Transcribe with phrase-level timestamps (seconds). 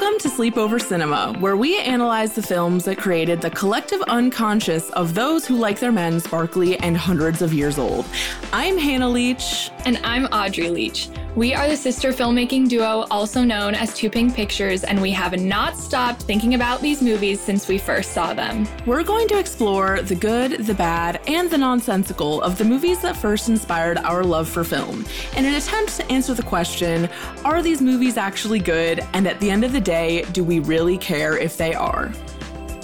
[0.00, 5.12] Welcome to Sleepover Cinema, where we analyze the films that created the collective unconscious of
[5.12, 8.06] those who like their men sparkly and hundreds of years old.
[8.52, 9.72] I'm Hannah Leach.
[9.84, 11.08] And I'm Audrey Leach.
[11.38, 15.38] We are the sister filmmaking duo, also known as Two Pink Pictures, and we have
[15.38, 18.66] not stopped thinking about these movies since we first saw them.
[18.86, 23.16] We're going to explore the good, the bad, and the nonsensical of the movies that
[23.16, 25.06] first inspired our love for film,
[25.36, 27.08] in an attempt to answer the question
[27.44, 28.98] are these movies actually good?
[29.12, 32.12] And at the end of the day, do we really care if they are?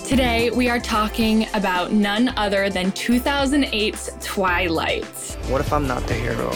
[0.07, 5.05] Today, we are talking about none other than 2008's Twilight.
[5.49, 6.53] What if I'm not the hero?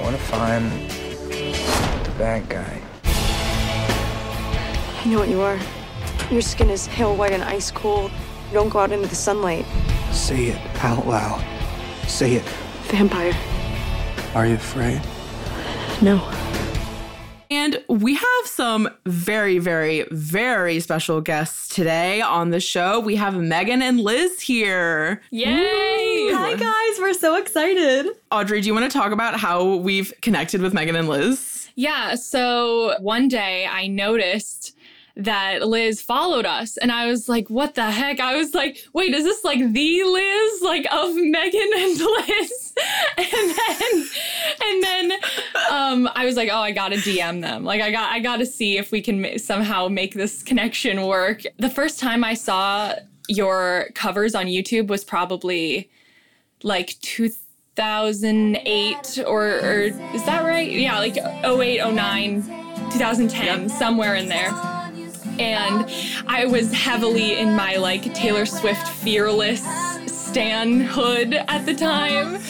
[0.00, 0.99] What if I'm the
[2.20, 2.82] bad guy?
[5.02, 5.58] I know what you are.
[6.30, 8.10] Your skin is pale white and ice cold.
[8.48, 9.64] You don't go out into the sunlight.
[10.12, 11.42] Say it out loud.
[12.06, 12.42] Say it.
[12.90, 13.32] Vampire.
[14.34, 15.00] Are you afraid?
[16.02, 16.30] No.
[17.48, 23.00] And we have some very, very, very special guests today on the show.
[23.00, 25.22] We have Megan and Liz here.
[25.30, 26.32] Yay!
[26.32, 27.00] Hi, guys.
[27.00, 28.08] We're so excited.
[28.30, 31.59] Audrey, do you want to talk about how we've connected with Megan and Liz?
[31.80, 34.76] Yeah, so one day I noticed
[35.16, 38.20] that Liz followed us and I was like, what the heck?
[38.20, 42.74] I was like, wait, is this like the Liz like of Megan and Liz?
[43.16, 44.08] and then
[44.62, 45.12] and then
[45.70, 47.64] um I was like, oh, I got to DM them.
[47.64, 51.44] Like I got I got to see if we can somehow make this connection work.
[51.56, 52.92] The first time I saw
[53.26, 55.88] your covers on YouTube was probably
[56.62, 57.00] like
[57.76, 60.70] 2008 or, or is that right?
[60.70, 62.42] Yeah, like 08, 09,
[62.90, 64.50] 2010, somewhere in there.
[65.38, 65.90] And
[66.26, 69.64] I was heavily in my like Taylor Swift fearless
[70.06, 72.40] stanhood at the time.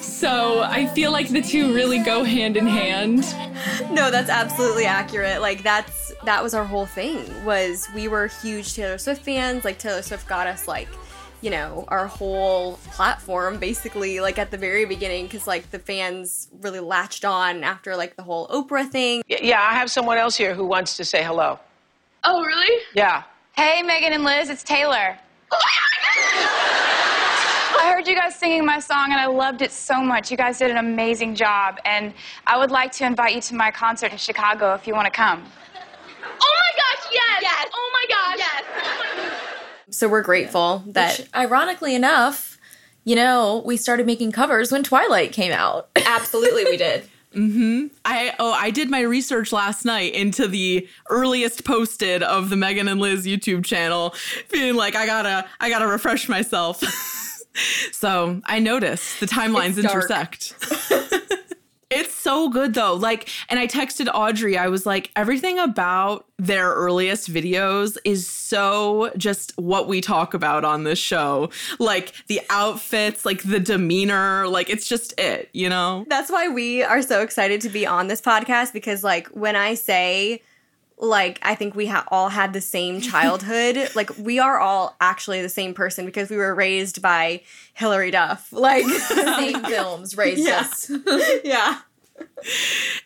[0.00, 3.24] So I feel like the two really go hand in hand.
[3.90, 5.40] No, that's absolutely accurate.
[5.40, 7.44] Like that's that was our whole thing.
[7.44, 9.64] Was we were huge Taylor Swift fans.
[9.64, 10.88] Like Taylor Swift got us like,
[11.42, 16.48] you know, our whole platform basically like at the very beginning cuz like the fans
[16.60, 19.22] really latched on after like the whole Oprah thing.
[19.28, 21.58] Yeah, I have someone else here who wants to say hello.
[22.24, 22.80] Oh, really?
[22.94, 23.24] Yeah.
[23.56, 25.18] Hey, Megan and Liz, it's Taylor.
[25.52, 25.58] Oh
[27.80, 30.30] I heard you guys singing my song and I loved it so much.
[30.30, 32.14] You guys did an amazing job, and
[32.46, 35.10] I would like to invite you to my concert in Chicago if you want to
[35.10, 35.42] come.
[36.24, 37.42] Oh my gosh, yes!
[37.42, 37.66] Yes!
[37.74, 38.38] Oh my gosh!
[38.38, 39.32] Yes!
[39.92, 42.58] So we're grateful that Which, ironically enough,
[43.04, 45.90] you know, we started making covers when Twilight came out.
[46.06, 47.04] absolutely we did.
[47.34, 47.90] mhm.
[48.04, 52.88] I oh I did my research last night into the earliest posted of the Megan
[52.88, 54.10] and Liz YouTube channel,
[54.48, 56.82] feeling like I gotta I gotta refresh myself.
[57.92, 60.54] so I noticed the timelines intersect.
[61.92, 62.94] it's so good though.
[62.94, 69.12] Like, and I texted Audrey, I was like, everything about their earliest videos is so
[69.16, 71.50] just what we talk about on this show.
[71.78, 76.04] Like the outfits, like the demeanor, like it's just it, you know?
[76.08, 79.74] That's why we are so excited to be on this podcast because, like, when I
[79.74, 80.42] say,
[81.02, 85.42] like, I think we ha- all had the same childhood, like, we are all actually
[85.42, 87.42] the same person because we were raised by
[87.74, 88.50] Hilary Duff.
[88.52, 90.60] Like, Same films raised Yeah.
[90.60, 90.90] us.
[91.44, 91.78] yeah.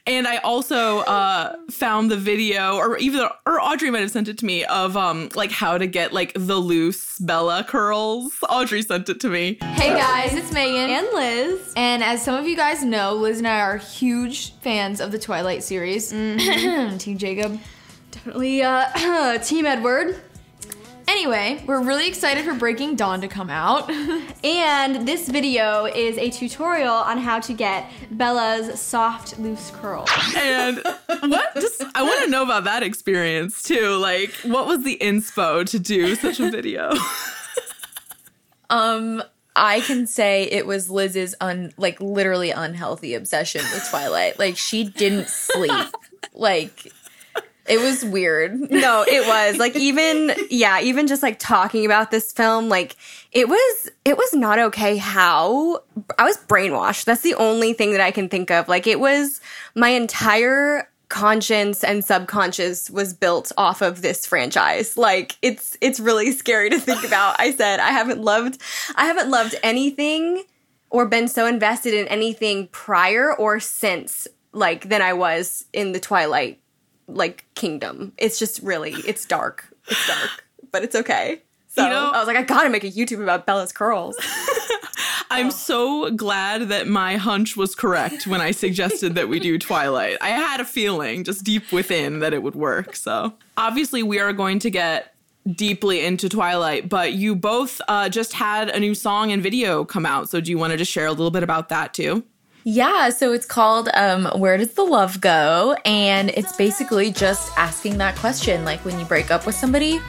[0.07, 4.37] And I also uh, found the video, or even or Audrey might have sent it
[4.39, 8.33] to me of um like how to get like the loose Bella curls.
[8.51, 9.59] Audrey sent it to me.
[9.63, 10.91] Hey guys, it's Megan.
[10.91, 11.73] And Liz.
[11.77, 15.19] And as some of you guys know, Liz and I are huge fans of the
[15.19, 16.11] Twilight series.
[16.11, 17.59] Team Jacob.
[18.11, 20.21] Definitely uh, Team Edward.
[21.09, 23.91] Anyway, we're really excited for Breaking Dawn to come out.
[24.45, 30.09] And this video is a tutorial on how to get Bella's soft, loose curls.
[30.37, 30.81] And
[31.21, 31.53] what?
[31.61, 33.97] Just I want to know about that experience too.
[33.97, 36.93] Like, what was the inspo to do such a video?
[38.69, 39.23] Um,
[39.55, 44.39] I can say it was Liz's un like literally unhealthy obsession with Twilight.
[44.39, 45.73] Like she didn't sleep.
[46.35, 46.93] like
[47.69, 48.71] it was weird.
[48.77, 52.97] No, it was like even yeah, even just like talking about this film, like
[53.33, 55.83] it was it was not okay how
[56.19, 57.05] I was brainwashed.
[57.05, 58.69] That's the only thing that I can think of.
[58.69, 59.41] Like it was
[59.75, 64.97] my entire conscience and subconscious was built off of this franchise.
[64.97, 67.37] Like it's it's really scary to think about.
[67.39, 68.61] I said I haven't loved
[68.95, 70.45] I haven't loved anything
[70.91, 76.01] or been so invested in anything prior or since like than I was in the
[76.01, 76.61] Twilight
[77.09, 78.13] like kingdom.
[78.19, 79.69] It's just really it's dark.
[79.89, 81.43] It's dark, but it's okay.
[81.69, 84.17] So You know- I was like, I gotta make a YouTube about Bella's curls.
[85.31, 90.17] I'm so glad that my hunch was correct when I suggested that we do Twilight.
[90.21, 92.95] I had a feeling just deep within that it would work.
[92.97, 95.15] So, obviously, we are going to get
[95.55, 100.07] deeply into Twilight, but you both uh, just had a new song and video come
[100.07, 100.29] out.
[100.29, 102.23] So, do you want to just share a little bit about that too?
[102.69, 105.77] Yeah, so it's called um, Where Does the Love Go?
[105.85, 108.65] And it's basically just asking that question.
[108.65, 110.01] Like when you break up with somebody,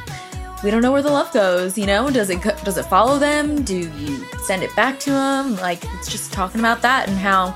[0.63, 2.09] we don't know where the love goes, you know?
[2.09, 3.61] Does it does it follow them?
[3.61, 5.55] Do you send it back to them?
[5.57, 7.55] Like it's just talking about that and how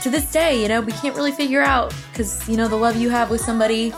[0.00, 2.96] to this day, you know, we can't really figure out cuz you know the love
[2.96, 3.92] you have with somebody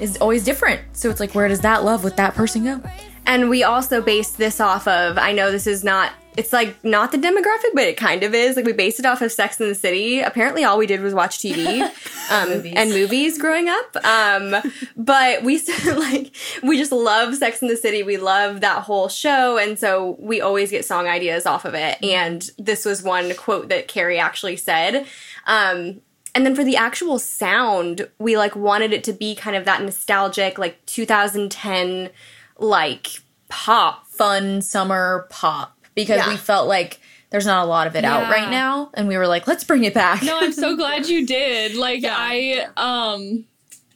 [0.00, 0.80] is always different.
[0.94, 2.80] So it's like where does that love with that person go?
[3.26, 7.12] And we also based this off of, I know this is not, it's like not
[7.12, 8.56] the demographic, but it kind of is.
[8.56, 10.20] Like we based it off of Sex in the City.
[10.20, 11.80] Apparently, all we did was watch TV
[12.30, 12.74] um, Movies.
[12.76, 13.96] and movies growing up.
[14.04, 14.56] Um,
[14.96, 18.02] but we like, we just love Sex in the City.
[18.02, 19.58] We love that whole show.
[19.58, 22.02] And so we always get song ideas off of it.
[22.02, 25.06] And this was one quote that Carrie actually said.
[25.46, 26.00] Um,
[26.34, 29.82] and then for the actual sound, we like wanted it to be kind of that
[29.82, 32.10] nostalgic, like 2010,
[32.58, 33.08] like
[33.48, 34.00] pop.
[34.08, 36.28] Fun summer pop because Yeah.
[36.28, 39.26] we felt like there's not a lot of it out right now and we were
[39.26, 40.22] like let's bring it back.
[40.22, 41.74] No, I'm so glad you did.
[41.74, 43.44] Like I um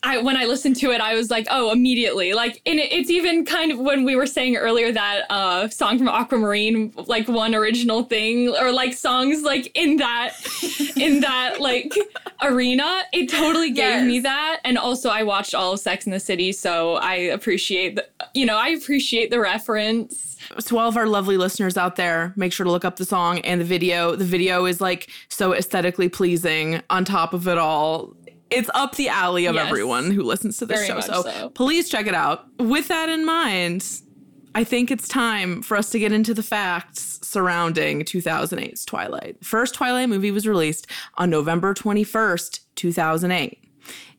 [0.02, 2.32] I when I listened to it, I was like, oh, immediately.
[2.32, 5.98] Like, and it, it's even kind of when we were saying earlier that uh song
[5.98, 10.34] from Aquamarine, like one original thing, or like songs like in that
[10.96, 11.92] in that like
[12.42, 14.60] arena, it totally gave me that.
[14.64, 18.46] And also, I watched all of Sex in the City, so I appreciate the you
[18.46, 20.36] know I appreciate the reference.
[20.64, 23.40] to all of our lovely listeners out there, make sure to look up the song
[23.40, 24.14] and the video.
[24.14, 28.14] The video is like so aesthetically pleasing on top of it all.
[28.50, 29.66] It's up the alley of Yes.
[29.66, 31.00] everyone who listens to this Very show.
[31.00, 31.50] So, so.
[31.50, 32.46] please check it out.
[32.58, 33.84] With that in mind,
[34.54, 39.38] I think it's time for us to get into the facts surrounding 2008's Twilight.
[39.40, 40.86] The first Twilight movie was released
[41.16, 43.64] on November 21st, 2008.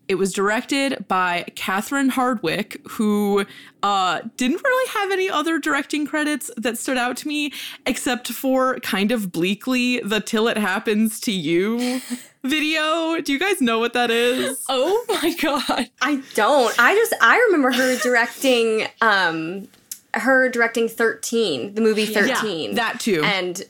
[0.08, 3.46] It was directed by Catherine Hardwicke, who
[3.84, 7.54] uh, didn't really have any other directing credits that stood out to me,
[7.86, 12.02] except for kind of bleakly the Till It Happens to You
[12.44, 13.20] video.
[13.22, 14.64] Do you guys know what that is?
[14.70, 15.90] Oh my god.
[16.02, 16.74] I don't.
[16.80, 19.68] I just I remember her directing um
[20.14, 22.76] her directing 13, the movie 13.
[22.76, 23.22] that too.
[23.24, 23.62] And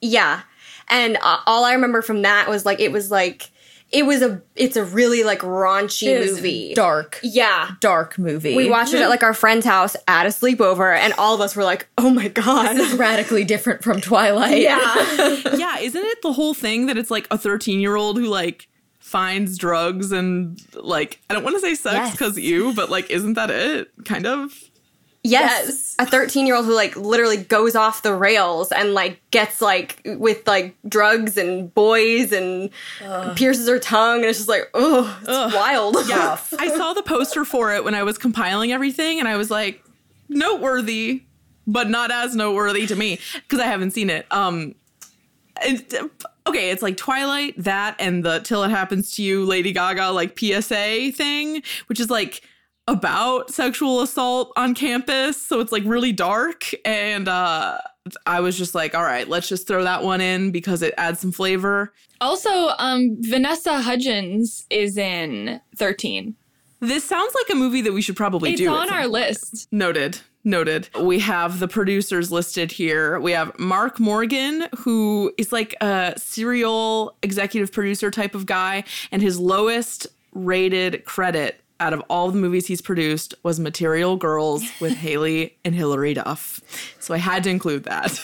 [0.00, 0.42] yeah.
[0.88, 3.50] And uh, all I remember from that was like it was like
[3.90, 6.74] it was a it's a really like raunchy It movie.
[6.74, 7.70] dark, Yeah.
[7.80, 8.54] dark movie.
[8.54, 11.56] We watched it at like our friend's house at a sleepover and all of us
[11.56, 14.60] were like, "Oh my god." this is radically different from Twilight.
[14.60, 14.84] yeah.
[15.56, 18.68] yeah, isn't it the whole thing that it's like a 13 year old who like
[18.98, 22.10] finds drugs and like I don't want to say sex Yes.
[22.12, 23.90] because you, but like isn't that it?
[24.04, 24.52] Kind of.
[25.30, 25.94] Yes.
[25.98, 30.00] A 13 year old who like literally goes off the rails and like gets like
[30.04, 32.70] with like drugs and boys and
[33.36, 35.96] pierces her tongue and it's just like, oh, it's wild.
[36.08, 39.50] Yeah, I saw the poster for it when I was compiling everything, and I was
[39.50, 39.82] like,
[40.28, 41.24] noteworthy,
[41.66, 44.26] but not as noteworthy to me because I haven't seen it.
[44.30, 44.74] Um,
[45.62, 45.92] it,
[46.46, 50.38] okay, it's like Twilight, that, and the Till It Happens to You, Lady Gaga, like
[50.38, 52.42] PSA thing, which is like
[52.88, 55.40] about sexual assault on campus.
[55.40, 56.64] So it's like really dark.
[56.84, 57.78] And uh,
[58.26, 61.20] I was just like, all right, let's just throw that one in because it adds
[61.20, 61.92] some flavor.
[62.20, 66.34] Also, um, Vanessa Hudgens is in 13.
[66.80, 68.68] This sounds like a movie that we should probably It's do.
[68.68, 69.68] at on our list.
[69.70, 70.20] Noted.
[70.44, 70.88] Noted.
[70.98, 73.20] We have the producers listed here.
[73.20, 79.20] We have Mark Morgan, who is like a serial executive producer type of guy, and
[79.20, 84.92] his lowest rated credit out of all the movies he's produced was Material Girls with
[84.96, 86.60] Haley and Hilary Duff.
[87.00, 88.10] So I had to include that.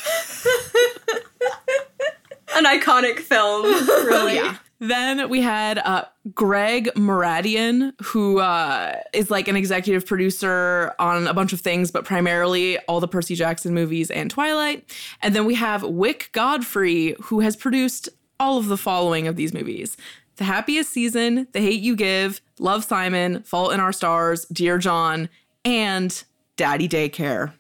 [2.57, 3.65] An iconic film,
[4.07, 4.37] really.
[4.37, 4.59] yeah.
[4.79, 11.35] Then we had uh, Greg Mooradian, who uh, is like an executive producer on a
[11.35, 14.85] bunch of things, but primarily all the Percy Jackson movies and Twilight.
[15.23, 18.09] And then we have Wyck Godfrey, who has produced
[18.39, 19.97] all of the following of these movies
[20.37, 25.29] The Happiest Season, The Hate You Give, Love Simon, Fault in Our Stars, Dear John,
[25.65, 26.25] and
[26.57, 27.53] Daddy Daycare.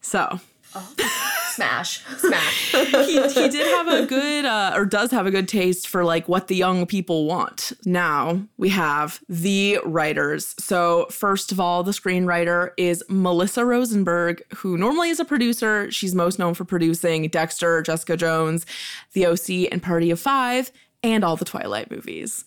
[0.00, 0.40] So
[0.78, 0.92] Oh,
[1.48, 2.04] Smash.
[2.18, 2.72] Smash.
[3.06, 6.28] he, he did have a good uh, or does have a good taste for like
[6.28, 11.92] what the young people want now we have the writers so first of all the
[11.92, 17.80] screenwriter is melissa rosenberg who normally is a producer she's most known for producing dexter
[17.80, 18.66] jessica jones
[19.14, 20.70] the oc and party of five
[21.12, 22.44] and all the twilight movies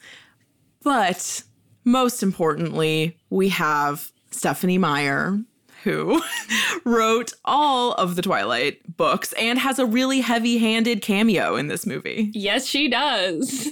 [0.83, 1.43] but
[1.85, 5.39] most importantly we have stephenie meyer
[5.83, 6.21] who
[6.83, 11.85] wrote all of the Twilight books and has a really heavy handed cameo in this
[11.85, 12.31] movie.
[12.33, 13.69] Yes, she does.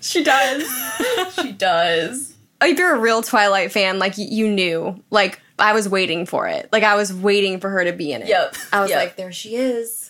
[0.00, 1.34] she does.
[1.34, 2.34] she does.
[2.62, 6.68] If you're a real Twilight fan, like you knew, like I was waiting for it.
[6.72, 8.28] Like I was waiting for her to be in it.
[8.28, 8.54] Yep.
[8.72, 8.98] I was Yep.
[8.98, 10.09] like, there she is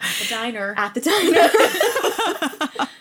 [0.00, 0.74] the diner.
[0.76, 2.88] at the diner.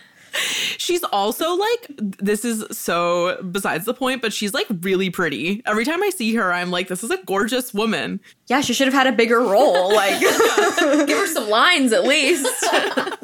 [0.78, 5.64] She's also like, this is so besides the point, but she's like really pretty.
[5.66, 8.20] Every time I see her, I'm like, this is a gorgeous woman.
[8.48, 9.94] yeah, she should have had a bigger role.
[9.98, 10.20] Like,
[11.08, 12.46] Give her some lines at least.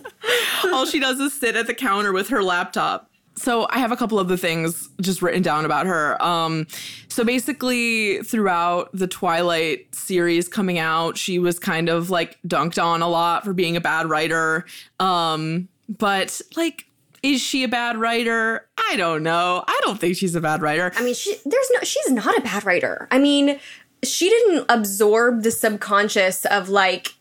[0.73, 3.09] All she does is sit at the counter with her laptop.
[3.43, 6.21] So I have a couple of the things just written down about her.
[6.23, 6.65] Um,
[7.09, 13.01] so basically, throughout the Twilight series coming out, she was kind of like dunked on
[13.01, 14.65] a lot for being a bad writer.
[15.01, 16.85] Um, but like,
[17.21, 18.65] is she a bad writer?
[18.89, 19.65] I don't know.
[19.67, 20.93] I don't think she's a bad writer.
[20.95, 23.09] I mean, she there's no she's not a bad writer.
[23.11, 23.59] I mean,
[24.03, 27.15] she didn't absorb the subconscious of like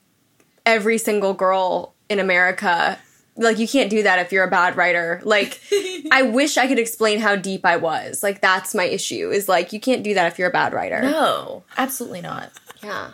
[0.64, 2.96] every single girl in America.
[3.36, 5.20] Like you can't do that if you're a bad writer.
[5.24, 5.60] Like
[6.10, 8.22] I wish I could explain how deep I was.
[8.22, 11.00] Like that's my issue is like you can't do that if you're a bad writer.
[11.02, 12.52] no, absolutely not.
[12.82, 13.12] Yeah.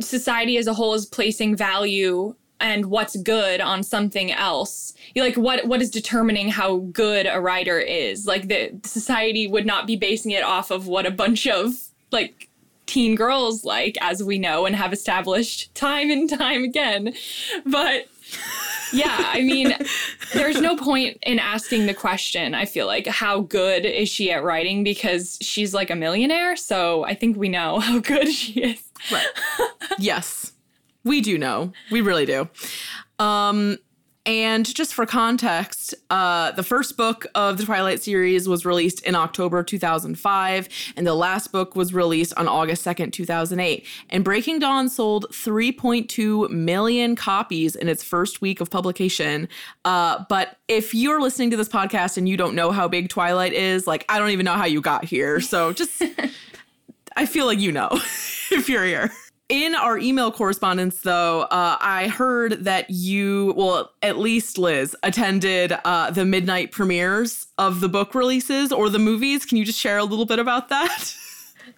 [0.00, 4.94] Society as a whole is placing value and what's good on something else.
[5.14, 8.26] You like what what is determining how good a writer is?
[8.26, 11.74] Like the society would not be basing it off of what a bunch of
[12.12, 12.48] like
[12.86, 17.14] teen girls like as we know and have established time and time again.
[17.64, 18.06] But
[18.92, 19.74] yeah, I mean,
[20.32, 22.54] there's no point in asking the question.
[22.54, 24.84] I feel like, how good is she at writing?
[24.84, 26.56] Because she's like a millionaire.
[26.56, 28.82] So I think we know how good she is.
[29.10, 29.26] Right.
[29.98, 30.52] yes,
[31.04, 31.72] we do know.
[31.90, 32.48] We really do.
[33.18, 33.78] Um,
[34.26, 39.14] and just for context, uh, the first book of the Twilight series was released in
[39.14, 43.86] October 2005, and the last book was released on August 2nd, 2008.
[44.10, 49.48] And Breaking Dawn sold 3.2 million copies in its first week of publication.
[49.84, 53.52] Uh, but if you're listening to this podcast and you don't know how big Twilight
[53.52, 55.40] is, like, I don't even know how you got here.
[55.40, 56.02] So just.
[57.18, 57.88] I feel like you know
[58.50, 59.10] if you're here.
[59.48, 65.72] In our email correspondence, though, uh, I heard that you, well, at least Liz, attended
[65.84, 69.46] uh, the midnight premieres of the book releases or the movies.
[69.46, 71.14] Can you just share a little bit about that?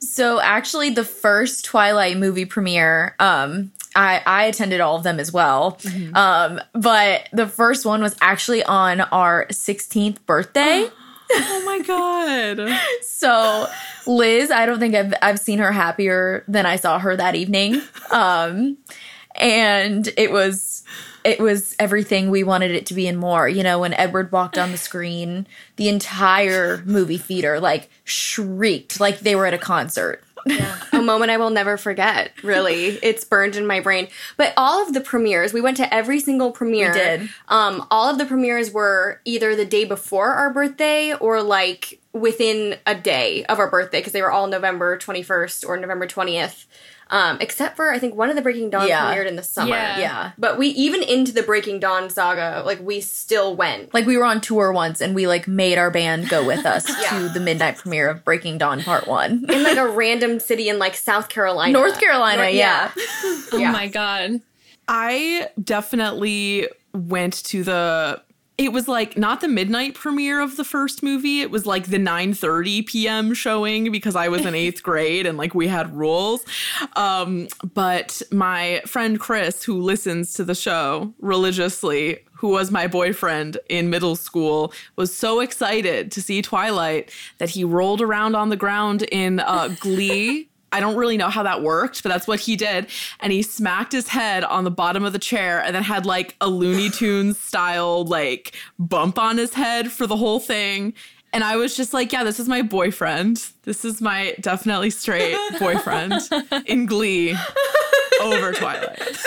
[0.00, 5.32] So actually, the first Twilight movie premiere, um, I, I attended all of them as
[5.32, 5.78] well.
[6.12, 10.90] Um, but the first one was actually on our 16th birthday.
[11.30, 12.78] oh my God.
[13.02, 13.66] So
[14.06, 17.82] Liz, I don't think I've I've seen her happier than I saw her that evening.
[18.10, 18.78] Um
[19.34, 20.82] and it was
[21.24, 23.48] it was everything we wanted it to be and more.
[23.48, 29.20] You know, when Edward walked on the screen, the entire movie theater like shrieked like
[29.20, 30.22] they were at a concert.
[30.92, 32.32] A moment I will never forget.
[32.42, 34.08] Really, it's burned in my brain.
[34.36, 36.92] But all of the premieres, we went to every single premiere.
[36.92, 37.28] We did.
[37.48, 42.76] Um, all of the premieres were either the day before our birthday or like within
[42.86, 46.66] a day of our birthday because they were all November twenty first or November twentieth.
[47.10, 49.14] Um, except for I think one of the Breaking Dawn Yeah.
[49.14, 49.70] premiered in the summer.
[49.70, 49.98] Yeah.
[49.98, 50.30] Yeah.
[50.36, 53.94] But we even into the Breaking Dawn saga, like we still went.
[53.94, 56.86] Like we were on tour once and we like made our band go with us
[57.02, 57.18] Yeah.
[57.18, 59.46] to the midnight premiere of Breaking Dawn Part 1.
[59.50, 61.72] in like a random city in like South Carolina.
[61.72, 62.90] North Carolina, Nor- yeah.
[63.52, 63.72] Oh Yeah.
[63.72, 64.40] my God.
[64.86, 68.22] I definitely went to the
[68.58, 71.96] it was like not the midnight premiere of the first movie it was like the
[71.96, 73.32] 9:30 p.m.
[73.32, 76.44] showing because I was in 8th grade and like we had rules
[76.96, 83.58] um but my friend Chris who listens to the show religiously who was my boyfriend
[83.68, 88.56] in middle school was so excited to see Twilight that he rolled around on the
[88.56, 92.56] ground in uh, glee I don't really know how that worked, but that's what he
[92.56, 92.88] did.
[93.20, 96.36] And he smacked his head on the bottom of the chair and then had like
[96.40, 100.94] a Looney Tunes style like bump on his head for the whole thing.
[101.32, 103.44] And I was just like, yeah, this is my boyfriend.
[103.64, 106.14] This is my definitely straight boyfriend
[106.66, 107.36] in Glee
[108.22, 109.18] over Twilight.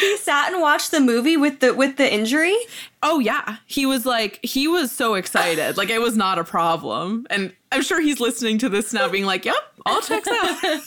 [0.00, 2.56] He sat and watched the movie with the with the injury.
[3.02, 5.76] Oh yeah, he was like he was so excited.
[5.76, 7.26] Like it was not a problem.
[7.30, 9.54] And I'm sure he's listening to this now being like, "Yep,
[9.84, 10.60] all checks out."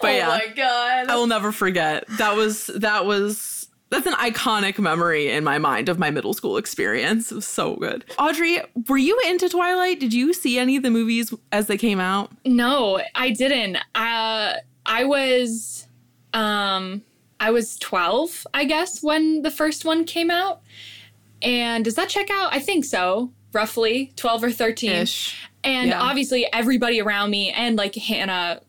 [0.00, 0.28] but yeah.
[0.28, 1.08] Oh my God.
[1.08, 2.06] I will never forget.
[2.18, 6.56] That was that was that's an iconic memory in my mind of my middle school
[6.56, 7.32] experience.
[7.32, 8.04] It was so good.
[8.18, 9.98] Audrey, were you into Twilight?
[9.98, 12.30] Did you see any of the movies as they came out?
[12.44, 13.76] No, I didn't.
[13.94, 14.54] Uh,
[14.86, 15.88] I was,
[16.32, 17.02] um,
[17.40, 20.60] I was 12, I guess, when the first one came out.
[21.42, 22.54] And does that check out?
[22.54, 24.90] I think so, roughly 12 or 13.
[24.92, 25.36] Ish.
[25.64, 26.00] And Yeah.
[26.00, 28.60] obviously, everybody around me and like Hannah,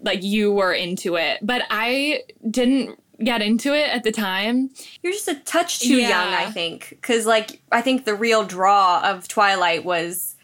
[0.00, 4.70] like you were into it, but I didn't get into it at the time.
[5.02, 6.08] You're just a touch too Yeah.
[6.10, 6.90] young, I think.
[6.90, 10.36] Because, like, I think the real draw of Twilight was,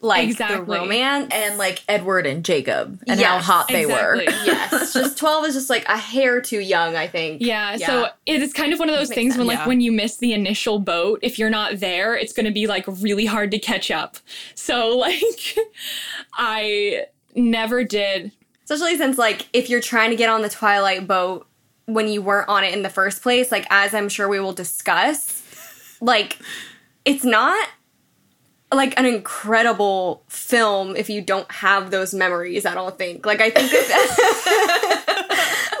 [0.00, 1.32] like, the romance.
[1.34, 4.26] and like Edward and Jacob and how hot they exactly.
[4.26, 4.32] were.
[4.44, 7.42] yes, just 12 is just, like, a hair too young, I think.
[7.42, 9.58] Yeah, so it is kind of one of those Makes things when sense.
[9.58, 12.66] like when you miss the initial boat, if you're not there, it's going to be
[12.66, 14.18] like really hard to catch up.
[14.54, 15.56] So like
[16.34, 18.32] I never did.
[18.64, 21.46] Especially since, like, if you're trying to get on the Twilight boat
[21.86, 24.52] when you weren't on it in the first place, like, as I'm sure we will
[24.52, 25.42] discuss,
[26.02, 26.38] like,
[27.06, 27.66] it's not
[28.72, 33.24] like an incredible film if you don't have those memories, I don't think.
[33.24, 35.04] Like, I think that.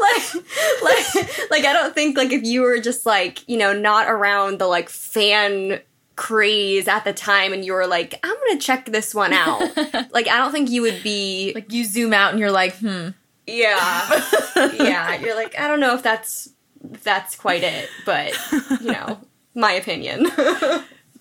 [0.00, 0.44] like,
[0.82, 4.58] like, like, I don't think, like, if you were just, like, you know, not around
[4.58, 5.80] the, like, fan
[6.18, 9.60] craze at the time and you were like, I'm gonna check this one out.
[10.12, 11.52] like, I don't think you would be.
[11.54, 13.10] Like you zoom out and you're like, hmm.
[13.46, 14.22] Yeah.
[14.74, 15.18] yeah.
[15.20, 16.50] You're like, I don't know if that's
[16.92, 18.32] if that's quite it, but
[18.80, 19.18] you know,
[19.54, 20.26] my opinion.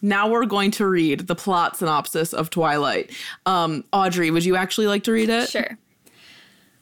[0.02, 3.12] Now we're going to read the plot synopsis of Twilight.
[3.46, 5.50] Um, Audrey, would you actually like to read it?
[5.50, 5.78] Sure.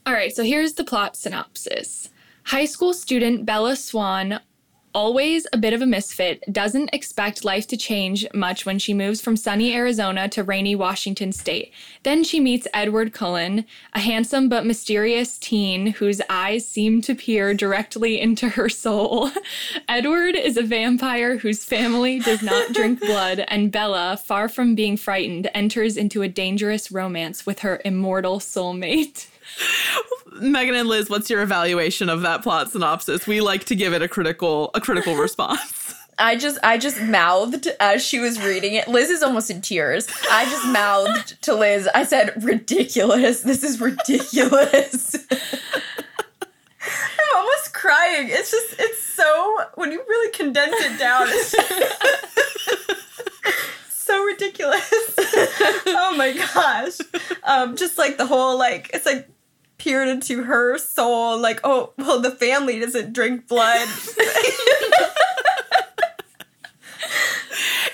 [0.05, 2.09] All right, so here's the plot synopsis.
[2.45, 4.39] High school student Bella Swan,
[4.95, 9.19] always a bit of a misfit, doesn't expect life to change much when she moves
[9.19, 11.71] from sunny Arizona to rainy Washington state.
[12.03, 17.53] Then she meets Edward Cullen, a handsome but mysterious teen whose eyes seem to peer
[17.53, 19.31] directly into her soul.
[19.89, 24.95] Edward is a vampire whose family does not drink blood, and Bella, far from being
[24.95, 29.27] frightened, enters into a dangerous romance with her immortal soulmate.
[30.41, 33.25] Megan and Liz, what's your evaluation of that plot synopsis?
[33.25, 35.93] We like to give it a critical a critical response.
[36.17, 38.87] I just I just mouthed as she was reading it.
[38.87, 40.07] Liz is almost in tears.
[40.31, 41.89] I just mouthed to Liz.
[41.93, 43.41] I said, "Ridiculous.
[43.41, 45.15] This is ridiculous."
[46.81, 48.27] I'm almost crying.
[48.29, 51.53] It's just it's so when you really condense it down, it's
[53.89, 54.89] so ridiculous.
[55.87, 56.97] oh my gosh.
[57.43, 59.27] Um just like the whole like it's like
[59.77, 63.87] peered into her soul like oh well the family doesn't drink blood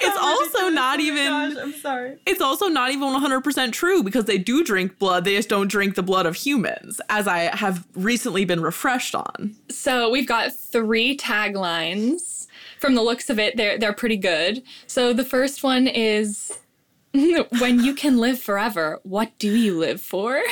[0.03, 2.17] It's oh also not oh even Oh Gosh, I'm sorry.
[2.25, 5.93] it's also not even 100% true because they do drink blood, they just don't drink
[5.95, 9.55] the blood of humans, as I have recently been refreshed on.
[9.69, 12.47] So we've got three taglines.
[12.79, 14.63] From the looks of it, they're they're pretty good.
[14.87, 16.57] So the first one is
[17.13, 20.41] when you can live forever, what do you live for?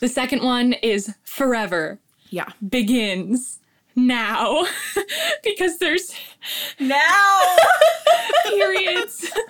[0.00, 1.98] the second one is forever
[2.30, 2.50] Yeah.
[2.68, 3.58] begins
[3.94, 4.66] now.
[5.44, 6.14] because there's
[6.78, 7.40] Now
[8.46, 9.30] periods.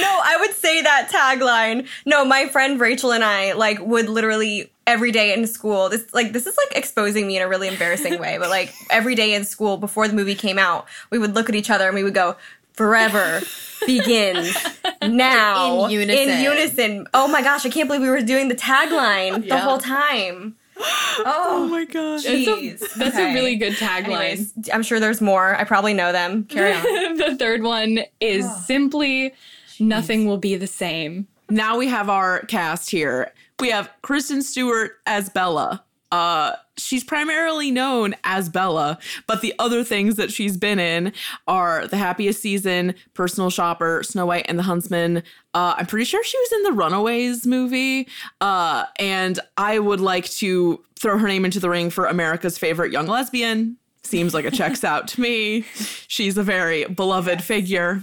[0.00, 1.86] No, I would say that tagline.
[2.06, 5.90] No, my friend Rachel and I like would literally every day in school.
[5.90, 9.14] This like this is like exposing me in a really embarrassing way, but like every
[9.14, 11.94] day in school before the movie came out, we would look at each other and
[11.94, 12.34] we would go,
[12.78, 13.42] "Forever
[13.86, 14.56] begins
[15.02, 16.28] now." In unison.
[16.28, 17.06] In unison.
[17.12, 20.56] Oh my gosh, I can't believe we were doing the tagline the whole time.
[20.80, 22.24] Oh, oh my gosh.
[22.24, 22.94] That's, a, Jeez.
[22.94, 24.04] that's a really good tagline.
[24.04, 25.56] Anyways, I'm sure there's more.
[25.56, 26.44] I probably know them.
[26.44, 26.82] Carry on.
[27.16, 29.34] the third one is simply
[29.80, 31.26] nothing will be the same.
[31.50, 33.32] Now we have our cast here.
[33.60, 35.84] We have Kristen Stewart as Bella.
[36.10, 41.12] Uh she's primarily known as Bella, but the other things that she's been in
[41.46, 45.18] are The Happiest Season, Personal Shopper, Snow White and the Huntsman.
[45.54, 48.08] Uh I'm pretty sure she was in the Runaways movie.
[48.40, 52.92] Uh and I would like to throw her name into the ring for America's favorite
[52.92, 53.76] young lesbian.
[54.02, 55.62] Seems like it checks out to me.
[56.06, 58.00] She's a very beloved figure.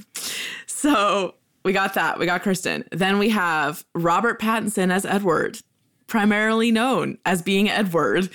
[0.67, 2.19] So we got that.
[2.19, 2.83] We got Kristen.
[2.91, 5.59] Then we have Robert Pattinson as Edward,
[6.07, 8.29] primarily known as being Edward,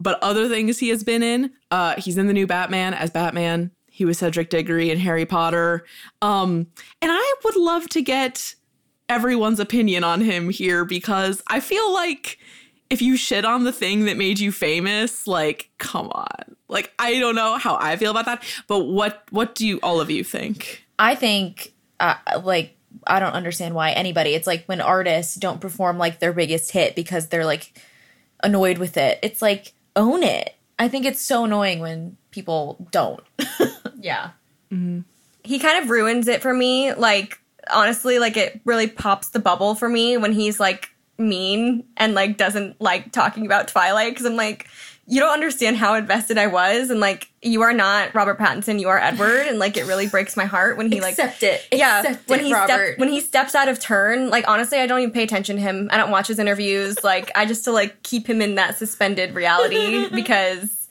[0.00, 1.50] but other things he has been in.
[1.70, 3.70] Uh, he's in the new Batman as Batman.
[3.90, 5.84] He was Cedric Diggory in Harry Potter.
[6.20, 6.66] Um,
[7.00, 8.54] and I would love to get
[9.08, 12.38] everyone's opinion on him here because I feel like
[12.90, 16.56] if you shit on the thing that made you famous, like, come on.
[16.68, 20.00] Like, I don't know how I feel about that, but what what do you all
[20.00, 20.84] of you think?
[20.98, 22.75] I think, uh, like,
[23.06, 24.34] I don't understand why anybody.
[24.34, 27.72] It's like when artists don't perform like their biggest hit because they're like
[28.42, 29.18] annoyed with it.
[29.22, 30.54] It's like own it.
[30.78, 33.22] I think it's so annoying when people don't.
[34.06, 34.30] Yeah.
[34.72, 35.00] Mm-hmm.
[35.42, 36.94] He kind of ruins it for me.
[36.94, 37.40] Like,
[37.72, 42.36] honestly, like, it really pops the bubble for me when he's like mean and like
[42.36, 44.68] doesn't like talking about Twilight because I'm like,
[45.08, 48.88] you don't understand how invested I was, and like you are not Robert Pattinson, you
[48.88, 51.66] are Edward, and like it really breaks my heart when he like Accept it.
[51.72, 52.88] yeah Accept when it, he Robert.
[52.88, 54.30] step, when he steps out of turn.
[54.30, 55.88] Like honestly, I don't even pay attention to him.
[55.92, 56.96] I don't watch his interviews.
[57.04, 60.88] Like I just to like keep him in that suspended reality because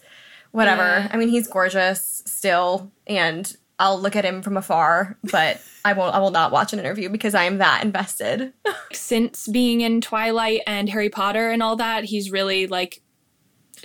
[0.51, 0.83] whatever.
[0.83, 1.09] Yeah.
[1.11, 6.15] I mean, he's gorgeous still, and I'll look at him from afar, but I won't.
[6.15, 8.53] I will not watch an interview because I am that invested.
[8.93, 13.01] Since being in Twilight and Harry Potter and all that, he's really like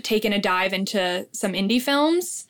[0.02, 2.46] taken a dive into some indie films.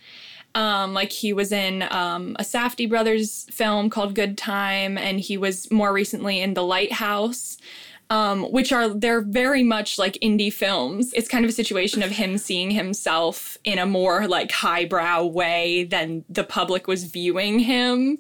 [0.55, 5.37] Um, like he was in um, a Safdie brothers film called Good Time, and he
[5.37, 7.57] was more recently in The Lighthouse,
[8.11, 11.13] um, which are they're very much like indie films.
[11.13, 15.85] It's kind of a situation of him seeing himself in a more like highbrow way
[15.85, 18.19] than the public was viewing him,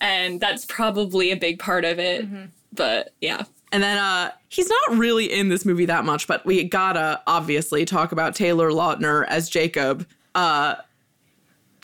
[0.00, 2.24] and that's probably a big part of it.
[2.72, 6.64] But yeah, And then uh he's not really in this movie that much, but we
[6.64, 10.06] gotta obviously talk about Taylor Lautner as Jacob.
[10.34, 10.76] Uh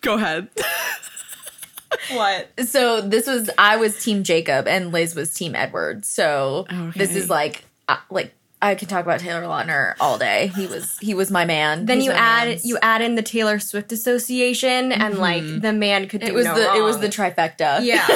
[0.01, 0.49] go ahead.
[2.13, 2.49] what?
[2.67, 6.05] So this was I was Team Jacob and Liz was Team Edward.
[6.05, 10.47] So this is like uh, like I can talk about Taylor Lautner all day.
[10.55, 11.87] He was he was my man.
[11.87, 12.65] Then He's you add mans.
[12.65, 15.21] you add in the Taylor Swift Association, and mm-hmm.
[15.21, 17.85] like the man could do It was no the it was the trifecta.
[17.85, 18.07] yeah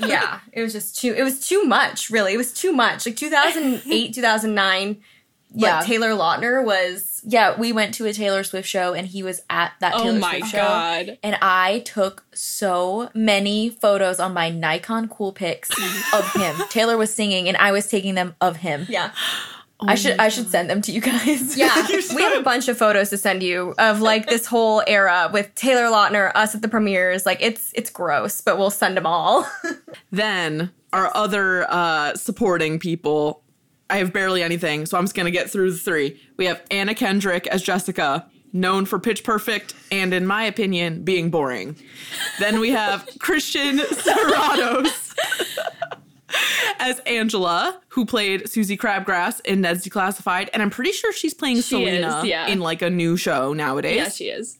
[0.06, 3.16] yeah it was just too it was too much really it was too much like
[3.16, 5.00] 2008 2009
[5.54, 5.76] Yeah.
[5.78, 9.40] like taylor lautner was Yeah, we went to a Taylor Swift show and he was
[9.48, 10.58] at that Oh my Swift show.
[10.58, 11.18] God.
[11.22, 15.70] And I took so many photos on my Nikon Coolpix
[16.18, 16.54] of him.
[16.68, 18.86] Taylor was singing and I was taking them of him.
[18.90, 19.12] yeah
[19.88, 21.56] I should I should send them to you guys.
[21.56, 25.30] yeah we have a bunch of photos to send you of like this whole era
[25.32, 29.06] with taylor lautner us at the premieres like it's it's gross but we'll send them
[29.06, 29.46] all
[30.10, 33.42] then our other uh supporting people
[33.90, 36.18] I have barely anything, so I'm just gonna get through the three.
[36.38, 41.30] We have Anna Kendrick as Jessica, known for Pitch Perfect and, in my opinion, being
[41.30, 41.76] boring.
[42.40, 45.03] Then we have Christian Serratos
[46.84, 51.56] as Angela, who played Suzie Crabgrass in Ned's Declassified, and I'm pretty sure she's playing
[51.56, 52.46] She Selena is, yeah.
[52.48, 53.96] in like a new show nowadays.
[53.96, 54.58] yeah, she is.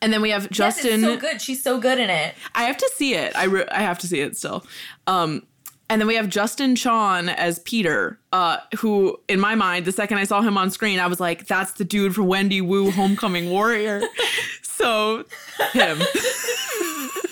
[0.00, 0.92] and then we have Yes, Justin.
[0.94, 1.40] it's so good.
[1.42, 2.34] She's so good in it.
[2.54, 3.34] I have to see it.
[3.36, 4.64] I re- I have to see it still.
[5.06, 5.44] Um,
[5.88, 10.18] and then we have Justin Chon as Peter, uh, who, in my mind, the second
[10.18, 13.50] I saw him on screen, I was like, "That's the dude from Wendy Wu, Homecoming
[13.50, 14.00] Warrior."
[14.62, 15.24] so,
[15.72, 15.98] him.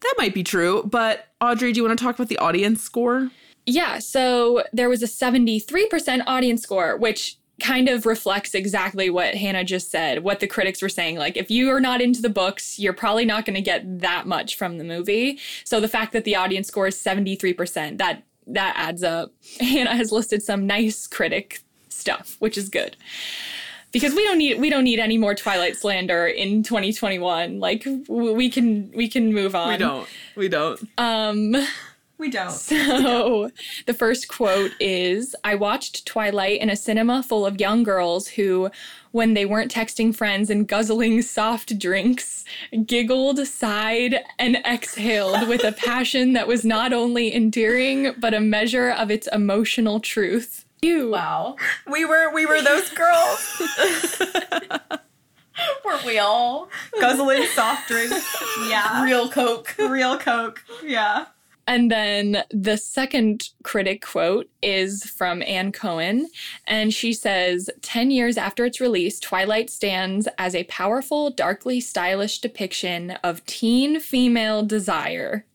[0.00, 3.30] that might be true, but Audrey, do you want to talk about the audience score?
[3.66, 9.64] Yeah, so there was a 73% audience score, which kind of reflects exactly what Hannah
[9.64, 11.16] just said, what the critics were saying.
[11.16, 14.26] Like, if you are not into the books, you're probably not going to get that
[14.26, 15.38] much from the movie.
[15.64, 19.32] So the fact that the audience score is 73%, that that adds up.
[19.58, 22.96] Hannah has listed some nice critic stuff, which is good.
[23.94, 27.60] Because we don't need we don't need any more Twilight slander in 2021.
[27.60, 29.70] Like we can we can move on.
[29.70, 30.08] We don't.
[30.36, 30.80] We don't.
[30.98, 31.56] Um
[32.16, 33.50] we don't so
[33.86, 38.70] the first quote is I watched Twilight in a cinema full of young girls who,
[39.10, 42.44] when they weren't texting friends and guzzling soft drinks,
[42.86, 48.90] giggled, sighed, and exhaled with a passion that was not only endearing, but a measure
[48.90, 50.63] of its emotional truth.
[50.84, 51.10] You.
[51.10, 51.56] Wow.
[51.90, 53.62] we were we were those girls
[55.84, 56.68] Weren't we all?
[57.00, 58.24] guzzling soft drinks
[58.68, 59.74] yeah Real Coke.
[59.78, 61.26] real coke yeah
[61.66, 66.28] And then the second critic quote is from Anne Cohen,
[66.66, 72.40] and she says 10 years after its release, Twilight stands as a powerful, darkly stylish
[72.40, 75.46] depiction of teen female desire.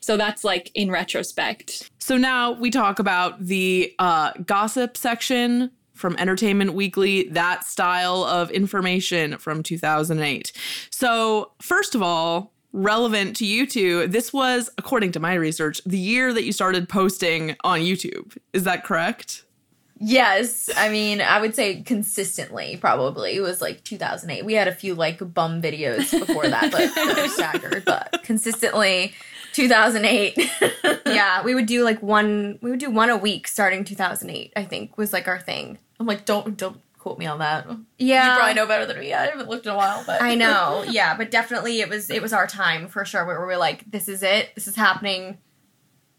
[0.00, 1.90] So that's like in retrospect.
[1.98, 8.50] So now we talk about the uh, gossip section from Entertainment Weekly, that style of
[8.50, 10.52] information from 2008.
[10.90, 15.98] So, first of all, relevant to you two, this was, according to my research, the
[15.98, 18.36] year that you started posting on YouTube.
[18.52, 19.44] Is that correct?
[19.98, 23.34] Yes, I mean, I would say consistently, probably.
[23.34, 24.44] It was like 2008.
[24.44, 27.84] We had a few like bum videos before that, but that were staggered.
[27.86, 29.14] But consistently,
[29.56, 30.38] 2008.
[31.06, 32.58] yeah, we would do like one.
[32.62, 34.52] We would do one a week starting 2008.
[34.54, 35.78] I think was like our thing.
[35.98, 37.66] I'm like, don't don't quote me on that.
[37.98, 39.14] Yeah, you probably know better than me.
[39.14, 40.84] I haven't looked in a while, but I know.
[40.88, 43.24] Yeah, but definitely it was it was our time for sure.
[43.24, 44.54] Where we were like, this is it.
[44.54, 45.38] This is happening.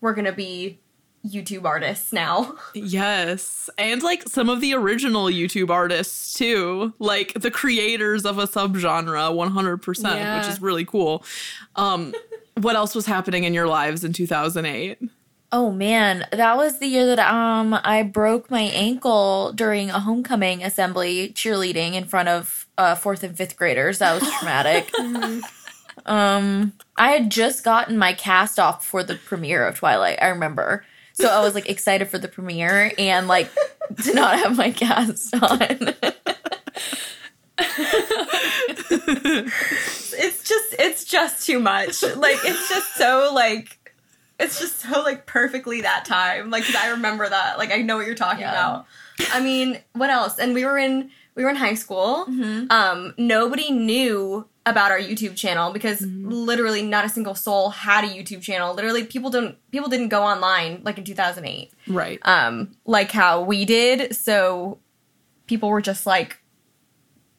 [0.02, 0.80] We're gonna be
[1.26, 2.56] YouTube artists now.
[2.74, 3.70] Yes.
[3.78, 9.34] And like some of the original YouTube artists too, like the creators of a subgenre
[9.34, 10.38] 100%, Yeah.
[10.40, 11.24] which is really cool.
[11.76, 12.14] Um
[12.58, 15.00] what else was happening in your lives in 2008?
[15.52, 20.62] Oh man, that was the year that um I broke my ankle during a homecoming
[20.62, 24.00] assembly cheerleading in front of uh, fourth and fifth graders.
[24.00, 24.92] That was traumatic.
[26.06, 30.20] um, I had just gotten my cast off for the premiere of Twilight.
[30.22, 33.50] I remember, so I was like excited for the premiere and like
[34.04, 35.96] did not have my cast on.
[39.00, 42.02] it's just it's just too much.
[42.04, 43.94] Like it's just so like
[44.40, 46.50] it's just so like perfectly that time.
[46.50, 47.58] Like 'cause I remember that.
[47.58, 48.52] Like I know what you're talking Yeah.
[48.52, 48.86] about.
[49.34, 50.38] I mean, what else?
[50.40, 52.26] And we were in we were in high school.
[52.70, 58.08] Um, nobody knew about our YouTube channel because literally not a single soul had a
[58.08, 58.74] YouTube channel.
[58.74, 61.72] Literally, people don't people didn't go online like in 2008.
[61.88, 62.20] Right.
[62.24, 64.16] Um, like how we did.
[64.16, 64.80] So
[65.48, 66.40] people were just like,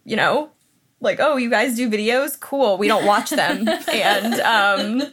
[0.09, 0.51] you know,
[1.01, 2.39] like, oh, you guys do videos?
[2.41, 2.79] Cool.
[2.79, 3.69] We don't watch them.
[3.93, 5.13] and um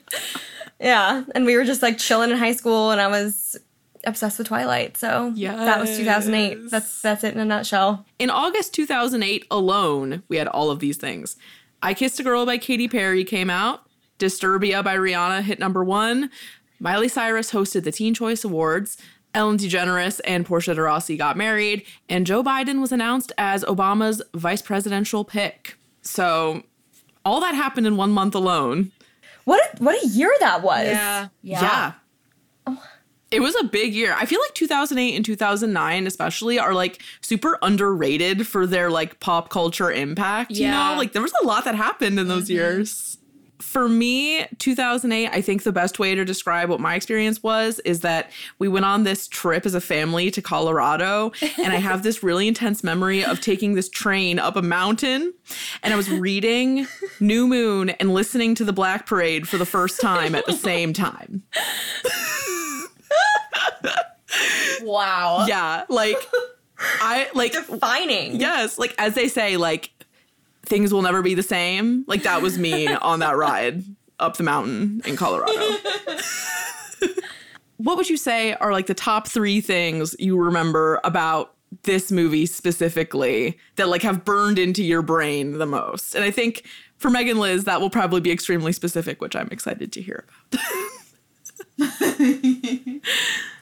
[0.80, 3.58] yeah, and we were just like chilling in high school and I was
[4.06, 4.98] obsessed with Twilight.
[4.98, 6.70] So yeah, that was 2008.
[6.72, 8.06] That's that's it in a nutshell.
[8.20, 11.36] In August 2008 alone, we had all of these things.
[11.84, 13.82] I Kissed a Girl by Katy Perry came out.
[14.18, 16.30] Disturbia by Rihanna hit number one.
[16.80, 18.98] Miley Cyrus hosted the Teen Choice Awards.
[19.36, 21.86] Ellen DeGeneres and Portia de Rossi got married.
[22.10, 25.78] And Joe Biden was announced as Obama's vice presidential pick.
[26.02, 26.64] So
[27.26, 28.92] all that happened in one month alone.
[29.44, 30.88] What a, what a year that was.
[30.88, 31.28] Yeah.
[31.42, 31.94] Yeah.
[32.66, 32.82] Oh.
[33.32, 34.16] It was a big year.
[34.18, 39.50] I feel like 2008 and 2009 especially are like super underrated for their like pop
[39.50, 40.92] culture impact, you Yeah.
[40.92, 40.98] know?
[40.98, 42.54] Like there was a lot that happened in those mm-hmm.
[42.54, 43.15] years.
[43.76, 48.00] For me, 2008, I think the best way to describe what my experience was is
[48.00, 51.34] that we went on this trip as a family to Colorado.
[51.62, 55.34] And I have this really intense memory of taking this train up a mountain.
[55.84, 56.88] And I was reading
[57.20, 60.94] New Moon and listening to the Black Parade for the first time at the same
[60.94, 61.44] time.
[64.84, 65.48] wow.
[65.50, 66.16] Yeah, like
[66.80, 68.40] I like defining.
[68.40, 69.92] Yes, like as they say, like
[70.66, 72.04] things will never be the same.
[72.08, 73.84] Like that was me on that ride
[74.20, 75.78] up the mountain in Colorado.
[77.78, 82.46] what would you say are like the top three things you remember about this movie
[82.46, 86.16] specifically that like have burned into your brain the most?
[86.16, 86.66] And I think
[86.98, 90.66] for Megan Liz, that will probably be extremely specific, which I'm excited to hear about.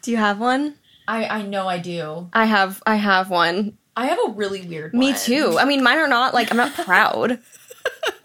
[0.02, 0.76] Do you have one?
[1.08, 2.30] I I know I do.
[2.34, 3.78] I have I have one.
[3.96, 5.20] I have a really weird Me one.
[5.20, 5.58] too.
[5.60, 7.40] I mean, mine are not like I'm not proud.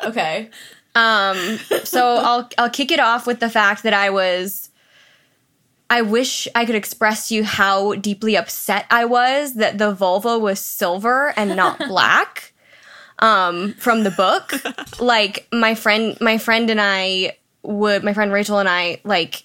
[0.04, 0.50] Okay.
[0.94, 1.36] Um,
[1.84, 4.70] so I'll I'll kick it off with the fact that I was
[5.90, 10.40] I wish I could express to you how deeply upset I was that the Volvo
[10.40, 12.52] was silver and not black.
[13.20, 14.52] Um, from the book.
[15.00, 19.44] Like my friend my friend and I would my friend Rachel and I like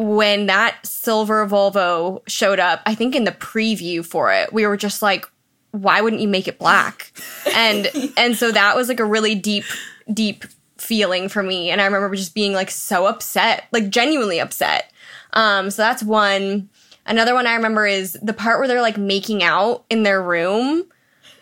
[0.00, 4.78] when that silver Volvo showed up, I think in the preview for it, we were
[4.78, 5.26] just like,
[5.72, 7.12] why wouldn't you make it black?
[7.54, 9.64] And and so that was like a really deep,
[10.12, 10.44] deep
[10.78, 11.70] feeling for me.
[11.70, 14.92] And I remember just being like so upset, like genuinely upset.
[15.32, 16.68] Um, so that's one.
[17.06, 20.84] Another one I remember is the part where they're like making out in their room,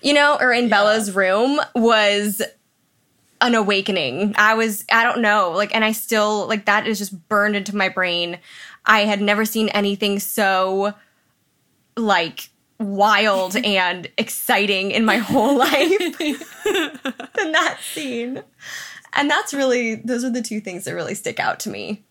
[0.02, 2.40] you know, or in Bella's room was
[3.40, 4.34] an awakening.
[4.36, 7.76] I was, I don't know, like, and I still, like, that is just burned into
[7.76, 8.38] my brain.
[8.84, 10.94] I had never seen anything so,
[11.96, 18.42] like, wild and exciting in my whole life than that scene.
[19.14, 22.04] And that's really, those are the two things that really stick out to me.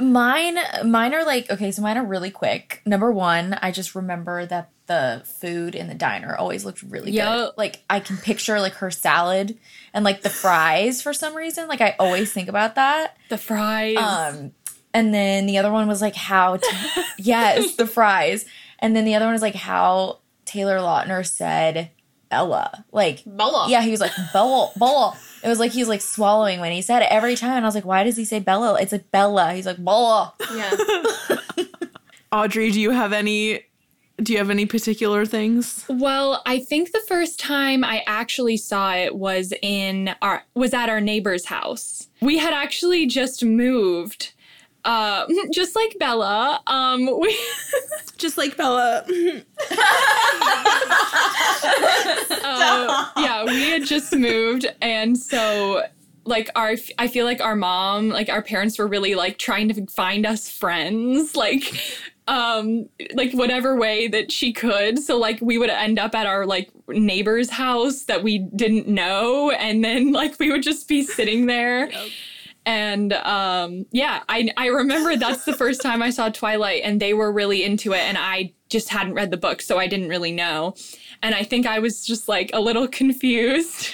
[0.00, 1.70] Mine, mine are like okay.
[1.70, 2.82] So mine are really quick.
[2.84, 7.26] Number one, I just remember that the food in the diner always looked really Yup.
[7.26, 7.58] good.
[7.58, 9.58] Like I can picture like her salad
[9.92, 11.68] and like the fries for some reason.
[11.68, 13.16] Like I always think about that.
[13.28, 13.96] The fries.
[13.96, 14.52] Um,
[14.94, 16.76] and then the other one was like how, to,
[17.18, 18.46] yes, the fries.
[18.78, 21.90] And then the other one is like how Taylor Lautner said
[22.28, 22.84] Bella.
[22.92, 23.66] Like Bella.
[23.68, 25.16] Yeah, he was like Bella, Bella.
[25.42, 27.74] It was like he's like swallowing when he said it every time, and I was
[27.74, 28.80] like, why does he say Bella?
[28.80, 29.54] It's like Bella.
[29.54, 30.34] He's like Bella.
[30.54, 30.72] Yeah.
[32.32, 33.62] Audrey, do you have any
[34.22, 35.84] do you have any particular things?
[35.88, 40.88] Well, I think the first time I actually saw it was in our was at
[40.88, 42.08] our neighbor's house.
[42.20, 44.32] We had actually just moved.
[44.86, 47.36] Uh, just like Bella, um, we
[48.16, 49.04] just like Bella.
[52.42, 55.82] uh, yeah, we had just moved, and so
[56.24, 59.86] like our I feel like our mom, like our parents were really like trying to
[59.86, 61.64] find us friends, like
[62.28, 66.44] um like whatever way that she could so like we would end up at our
[66.44, 71.46] like neighbor's house that we didn't know and then like we would just be sitting
[71.46, 72.08] there yep.
[72.66, 77.14] And um yeah i i remember that's the first time i saw twilight and they
[77.14, 80.32] were really into it and i just hadn't read the book so i didn't really
[80.32, 80.74] know.
[81.22, 83.90] And i think i was just like a little confused.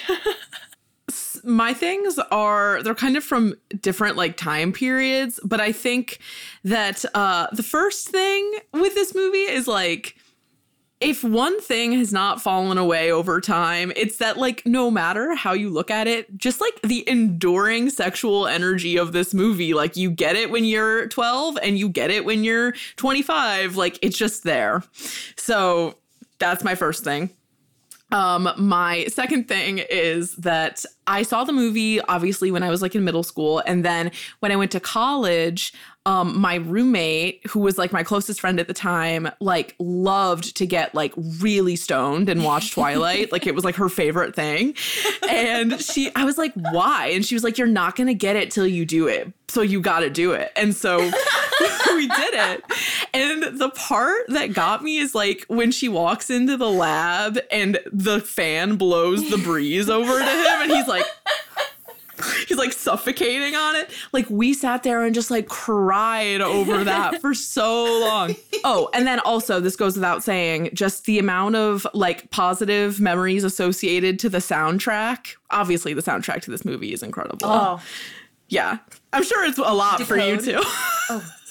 [1.45, 6.19] My things are they're kind of from different like time periods, but I think
[6.63, 10.15] that uh the first thing with this movie is like
[11.03, 15.53] if one thing has not fallen away over time, it's that like no matter how
[15.53, 20.09] you look at it, just like the enduring sexual energy of this movie, like you
[20.09, 24.43] get it when you're 12 and you get it when you're 25, like it's just
[24.43, 24.83] there.
[25.35, 25.97] So
[26.39, 27.29] that's my first thing.
[28.11, 32.95] Um, my second thing is that I saw the movie obviously when I was like
[32.95, 33.61] in middle school.
[33.65, 35.73] And then when I went to college,
[36.05, 40.65] um, my roommate, who was like my closest friend at the time, like loved to
[40.65, 43.31] get like really stoned and watch Twilight.
[43.31, 44.75] like it was like her favorite thing.
[45.29, 47.07] And she, I was like, why?
[47.07, 49.31] And she was like, you're not going to get it till you do it.
[49.47, 50.51] So you got to do it.
[50.55, 50.97] And so
[51.95, 52.63] we did it.
[53.13, 57.79] And the part that got me is like when she walks into the lab and
[57.91, 60.92] the fan blows the breeze over to him and he's like,
[62.47, 63.89] he's like suffocating on it.
[64.11, 68.35] Like we sat there and just like cried over that for so long.
[68.65, 73.43] Oh, and then also this goes without saying, just the amount of like positive memories
[73.43, 75.35] associated to the soundtrack.
[75.49, 77.39] Obviously, the soundtrack to this movie is incredible.
[77.45, 77.81] Oh.
[78.47, 78.77] Yeah.
[79.11, 80.07] I'm sure it's a lot Decode.
[80.07, 80.61] for you too.
[80.63, 81.29] oh.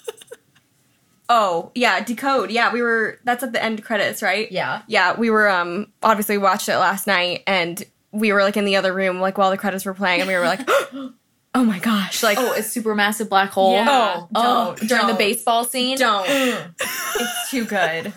[1.28, 2.50] Oh, yeah, Decode.
[2.50, 4.50] Yeah, we were that's at the end credits, right?
[4.52, 4.83] Yeah.
[4.87, 8.77] Yeah, we were um obviously watched it last night and we were like in the
[8.77, 10.61] other room, like while the credits were playing, and we were like,
[11.55, 13.75] "Oh my gosh!" Like, oh, a super massive black hole.
[13.75, 13.87] Yeah.
[13.88, 15.09] Oh, oh, during don't.
[15.09, 15.96] the baseball scene.
[15.98, 16.27] Don't.
[16.81, 18.12] it's too good.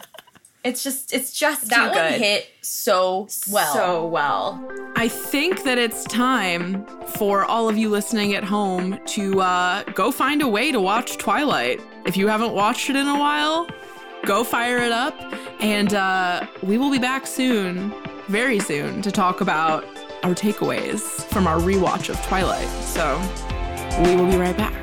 [0.64, 2.20] It's just, it's just that too one good.
[2.20, 4.68] hit so well, so well.
[4.96, 10.12] I think that it's time for all of you listening at home to uh, go
[10.12, 11.80] find a way to watch Twilight.
[12.08, 13.70] If you haven't watched it in a while,
[14.26, 15.14] go fire it up,
[15.60, 17.94] and uh, we will be back soon
[18.28, 19.86] very soon to talk about
[20.24, 22.68] our takeaways from our rewatch of Twilight.
[22.84, 23.20] So
[24.04, 24.74] we will be right back.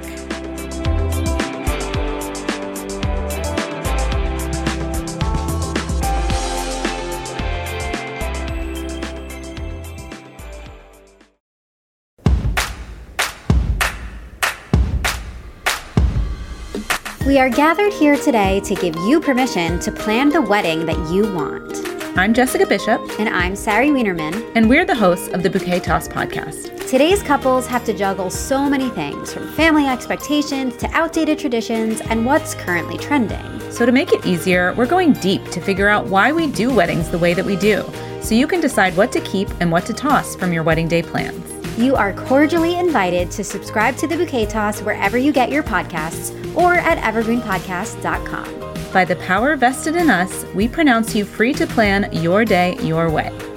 [17.27, 21.23] We are gathered here today to give you permission to plan the wedding that you
[21.33, 21.72] want.
[22.15, 23.01] I'm Jessica Bishop.
[23.19, 24.53] And I'm Sari Wienerman.
[24.55, 26.87] And we're the hosts of the Bouquet Toss podcast.
[26.87, 32.27] Today's couples have to juggle so many things from family expectations to outdated traditions and
[32.27, 33.43] what's currently trending.
[33.71, 37.09] So, to make it easier, we're going deep to figure out why we do weddings
[37.09, 37.83] the way that we do,
[38.21, 41.03] so you can decide what to keep and what to toss from your wedding day
[41.03, 41.79] plans.
[41.79, 46.31] You are cordially invited to subscribe to the Bouquet Toss wherever you get your podcasts
[46.55, 48.62] or at evergreenpodcast.com.
[48.93, 53.09] By the power vested in us, we pronounce you free to plan your day your
[53.11, 53.52] way.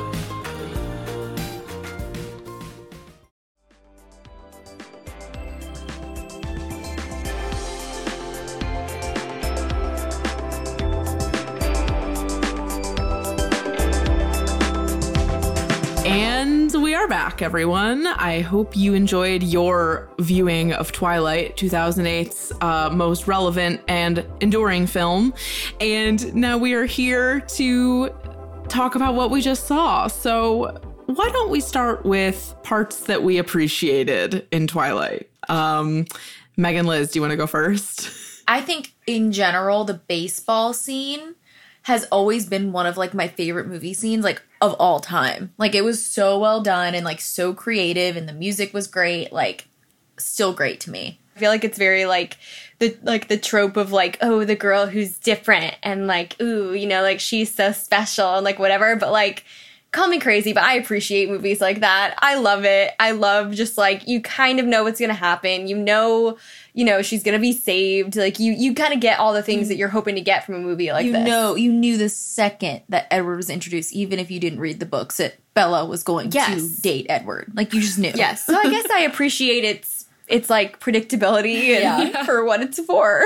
[17.35, 18.07] Back, everyone.
[18.07, 25.33] I hope you enjoyed your viewing of Twilight, 2008's uh, most relevant and enduring film.
[25.81, 28.09] And now we are here to
[28.69, 30.07] talk about what we just saw.
[30.07, 35.29] So, why don't we start with parts that we appreciated in Twilight?
[35.49, 36.05] Um,
[36.55, 38.43] Megan Liz, do you want to go first?
[38.47, 41.34] I think in general, the baseball scene
[41.85, 45.53] has always been one of like my favorite movie scenes like of all time.
[45.59, 49.31] Like it was so well done and like so creative and the music was great,
[49.31, 49.67] like
[50.17, 51.19] still great to me.
[51.35, 52.37] I feel like it's very like
[52.79, 56.87] the like the trope of like oh the girl who's different and like ooh you
[56.87, 59.43] know like she's so special and like whatever but like
[59.91, 63.77] call me crazy but i appreciate movies like that i love it i love just
[63.77, 66.37] like you kind of know what's gonna happen you know
[66.75, 69.69] you know she's gonna be saved like you you kind of get all the things
[69.69, 72.09] that you're hoping to get from a movie like you this know, you knew the
[72.09, 76.03] second that Edward was introduced, even if you didn't read the books, that Bella was
[76.03, 76.75] going Yes.
[76.75, 77.51] to date Edward.
[77.55, 78.11] Like you just knew.
[78.13, 82.23] yes so i guess i appreciate its it's like predictability and Yeah.
[82.25, 83.23] for what it's for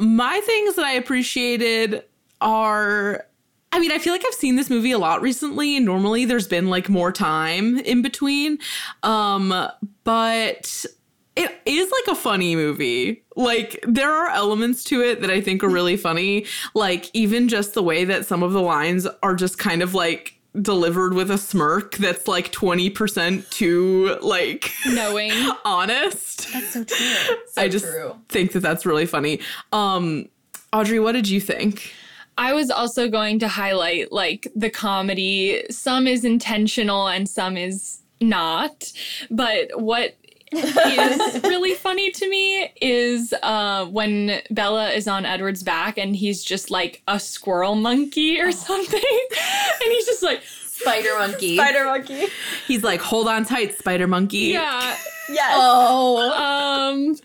[0.00, 2.04] My things that I appreciated
[2.40, 3.26] are
[3.74, 6.46] I mean, I feel like I've seen this movie a lot recently and normally there's
[6.46, 8.58] been like more time in between.
[9.02, 9.52] Um
[10.04, 10.84] but
[11.36, 13.24] it is like a funny movie.
[13.36, 17.74] Like there are elements to it that I think are really funny, like even just
[17.74, 21.38] the way that some of the lines are just kind of like delivered with a
[21.38, 25.32] smirk that's like 20% too like knowing
[25.64, 26.52] honest.
[26.52, 26.96] That's so true.
[27.56, 27.86] I just
[28.28, 29.40] think that that's really funny.
[29.72, 30.28] Um,
[30.72, 31.92] Audrey, what did you think?
[32.38, 35.64] I was also going to highlight like the comedy.
[35.70, 38.92] Some is intentional and some is not.
[39.30, 40.16] But what
[40.58, 46.44] is really funny to me is uh, when Bella is on Edward's back and he's
[46.44, 49.00] just like a squirrel monkey or something.
[49.30, 51.56] and he's just like, Spider monkey.
[51.58, 52.26] spider monkey
[52.66, 54.38] He's like, hold on tight, spider monkey.
[54.38, 54.96] yeah.
[55.28, 56.32] yes Oh.
[56.32, 57.16] Um,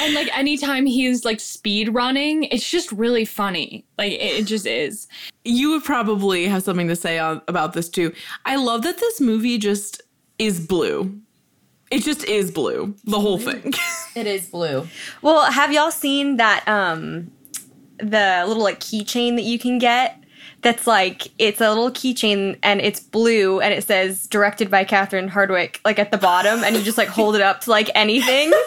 [0.00, 3.84] and like anytime he's like speed running, it's just really funny.
[3.96, 5.06] Like it, it just is.
[5.44, 8.12] You would probably have something to say on, about this too.
[8.44, 10.02] I love that this movie just
[10.38, 11.20] is blue.
[11.94, 13.72] It just is blue, the whole thing.
[14.16, 14.86] It is blue.
[15.22, 17.32] Well, have y'all seen that um
[17.98, 20.22] the little like keychain that you can get?
[20.62, 25.28] That's like it's a little keychain and it's blue and it says directed by Catherine
[25.28, 28.52] Hardwicke like at the bottom and you just like hold it up to like anything.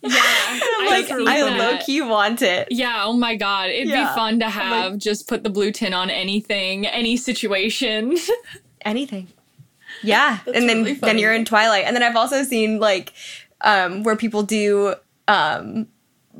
[0.00, 0.14] Yeah,
[0.78, 2.68] I'm like I've I low key want it.
[2.70, 3.68] Yeah, oh my god.
[3.70, 4.08] It'd Yeah.
[4.08, 8.16] be fun to have just put the blue tin on anything, any situation.
[8.84, 9.26] Anything.
[10.02, 10.38] Yeah.
[10.46, 11.84] and then really then you're in Twilight.
[11.84, 13.12] And then I've also seen like
[13.60, 14.94] um where people do
[15.26, 15.88] um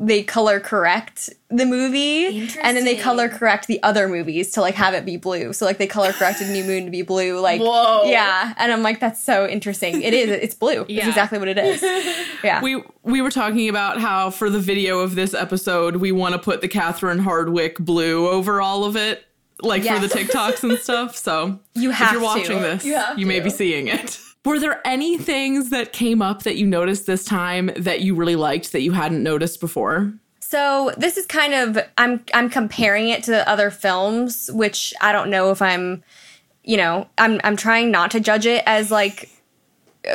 [0.00, 4.74] they color correct the movie and then they color correct the other movies to like
[4.74, 5.52] have it be blue.
[5.52, 7.40] So like they color corrected New Moon to be blue.
[7.40, 8.04] Like Whoa.
[8.04, 10.02] yeah, and I'm like that's so interesting.
[10.02, 10.30] It is.
[10.30, 10.86] It's blue.
[10.88, 11.82] It's exactly what it is.
[12.44, 12.62] Yeah.
[12.62, 16.38] we we were talking about how for the video of this episode, we want to
[16.38, 19.24] put the Catherine Hardwicke blue over all of it,
[19.62, 21.16] like for the TikToks and stuff.
[21.16, 22.24] So You if have you're to.
[22.26, 24.20] watching this, You you may be seeing it.
[24.44, 28.36] Were there any things that came up that you noticed this time that you really
[28.36, 30.14] liked that you hadn't noticed before?
[30.40, 35.28] So this is kind of I'm I'm comparing it to other films, which I don't
[35.28, 36.02] know if I'm,
[36.64, 39.28] you know, I'm I'm trying not to judge it as like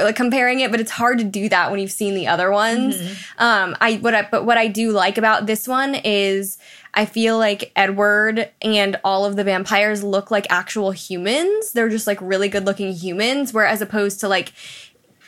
[0.01, 2.95] like comparing it, but it's hard to do that when you've seen the other ones.
[3.37, 6.57] Um, I what I but what I do like about this one is
[6.93, 11.71] I feel like Edward and all of the vampires look like actual humans.
[11.71, 14.53] They're just like really good looking humans, whereas opposed to like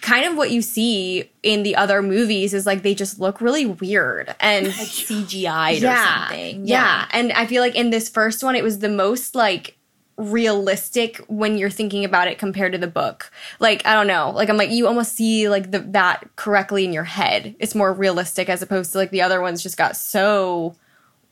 [0.02, 3.66] kind of what you see in the other movies is like they just look really
[3.66, 6.68] weird and Like CGI'd or something.
[6.68, 7.08] yeah.
[7.12, 9.76] And I feel like in this first one, it was the most like
[10.18, 13.32] realistic when you're thinking about it compared to the book.
[13.60, 14.30] Like, I don't know.
[14.30, 17.56] Like, I'm like, you almost see like the, that correctly in your head.
[17.60, 20.76] It's more realistic as opposed to like the other ones just got so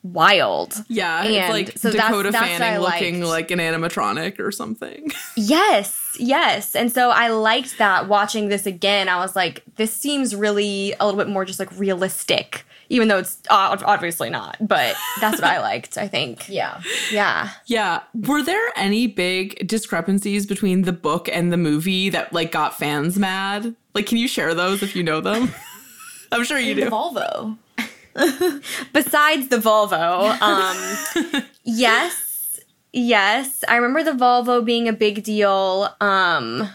[0.03, 0.83] wild.
[0.89, 4.51] Yeah, And it's like so Dakota that's what I Fanning looking like an animatronic or
[4.51, 5.11] something.
[5.35, 6.75] Yes, yes.
[6.75, 9.09] And so I liked that watching this again.
[9.09, 13.17] I was like, this seems really a little bit more just like realistic, even though
[13.19, 14.57] it's obviously not.
[14.61, 16.47] But that's what I liked, I think.
[16.49, 16.81] Yeah.
[17.11, 17.49] Yeah.
[17.65, 18.03] Yeah.
[18.13, 23.17] Were there any big discrepancies between the book and the movie that like got fans
[23.17, 23.75] mad?
[23.95, 25.49] Like, can you share those if you know them?
[26.31, 26.89] I'm sure you The do.
[26.89, 27.57] Volvo.
[28.93, 32.59] Besides the Volvo, um, yes,
[32.91, 33.63] yes.
[33.67, 35.89] I remember the Volvo being a big deal.
[35.99, 36.69] Um,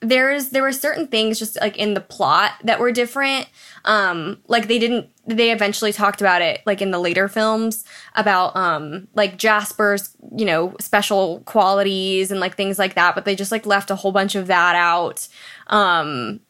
[0.00, 3.48] there's there were certain things just like in the plot that were different.
[3.84, 5.08] Um, like they didn't.
[5.26, 7.84] They eventually talked about it, like in the later films,
[8.14, 13.14] about um, like Jasper's, you know, special qualities and like things like that.
[13.14, 15.26] But they just like left a whole bunch of that out.
[15.68, 16.40] Um,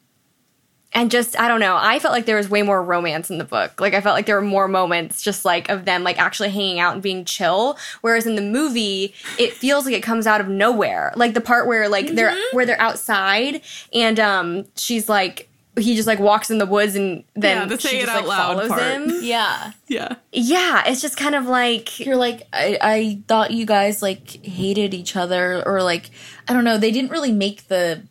[0.94, 1.76] and just I don't know.
[1.78, 3.80] I felt like there was way more romance in the book.
[3.80, 6.78] Like I felt like there were more moments just like of them like actually hanging
[6.78, 7.76] out and being chill.
[8.00, 11.12] Whereas in the movie, it feels like it comes out of nowhere.
[11.16, 13.60] Like the part where like they're where they're outside
[13.92, 17.78] and um she's like he just like walks in the woods and then Yeah, the
[17.80, 18.82] she say it just, out like, loud follows part.
[18.82, 19.10] him.
[19.24, 19.72] Yeah.
[19.88, 20.14] Yeah.
[20.30, 24.94] Yeah, it's just kind of like You're like, I, I thought you guys like hated
[24.94, 26.10] each other or like,
[26.46, 26.78] I don't know.
[26.78, 28.04] They didn't really make the,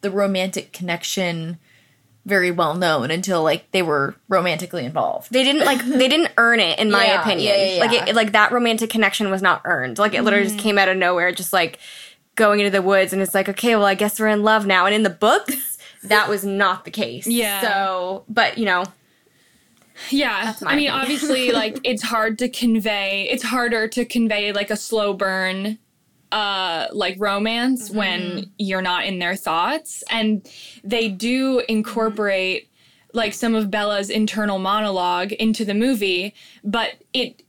[0.00, 1.58] the romantic connection
[2.26, 5.32] very well known until like they were romantically involved.
[5.32, 7.54] They didn't like they didn't earn it in my Yeah, opinion.
[7.54, 8.04] yeah, yeah, Like yeah.
[8.08, 9.98] it, like that romantic connection was not earned.
[9.98, 10.60] Like it literally just mm.
[10.62, 11.78] came out of nowhere just like
[12.36, 14.86] going into the woods and it's like okay, well I guess we're in love now.
[14.86, 17.26] And in the books that was not the case.
[17.26, 17.60] Yeah.
[17.60, 18.84] So, but you know,
[20.10, 20.54] Yeah.
[20.62, 24.76] my I mean, obviously, like, it's hard to convey, it's harder to convey, like, a
[24.76, 25.78] slow burn,
[26.32, 27.98] uh, like, romance mm-hmm.
[27.98, 30.02] when you're not in their thoughts.
[30.10, 30.48] And
[30.84, 31.64] they do mm-hmm.
[31.68, 32.70] incorporate,
[33.12, 37.42] like, some of Bella's internal monologue into the movie, but it,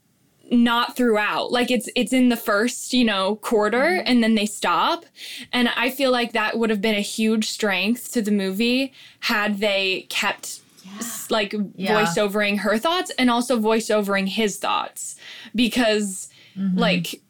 [0.52, 1.52] not throughout.
[1.52, 4.04] Like it's it's in the first you know quarter mm-hmm.
[4.06, 5.06] and then they stop.
[5.54, 9.60] And i feel like that would have been a huge strength to the movie had
[9.60, 10.60] they kept
[11.00, 12.04] s- like Yeah.
[12.04, 15.16] voiceovering her thoughts and also voiceovering his thoughts.
[15.56, 16.28] Because
[16.76, 17.22] like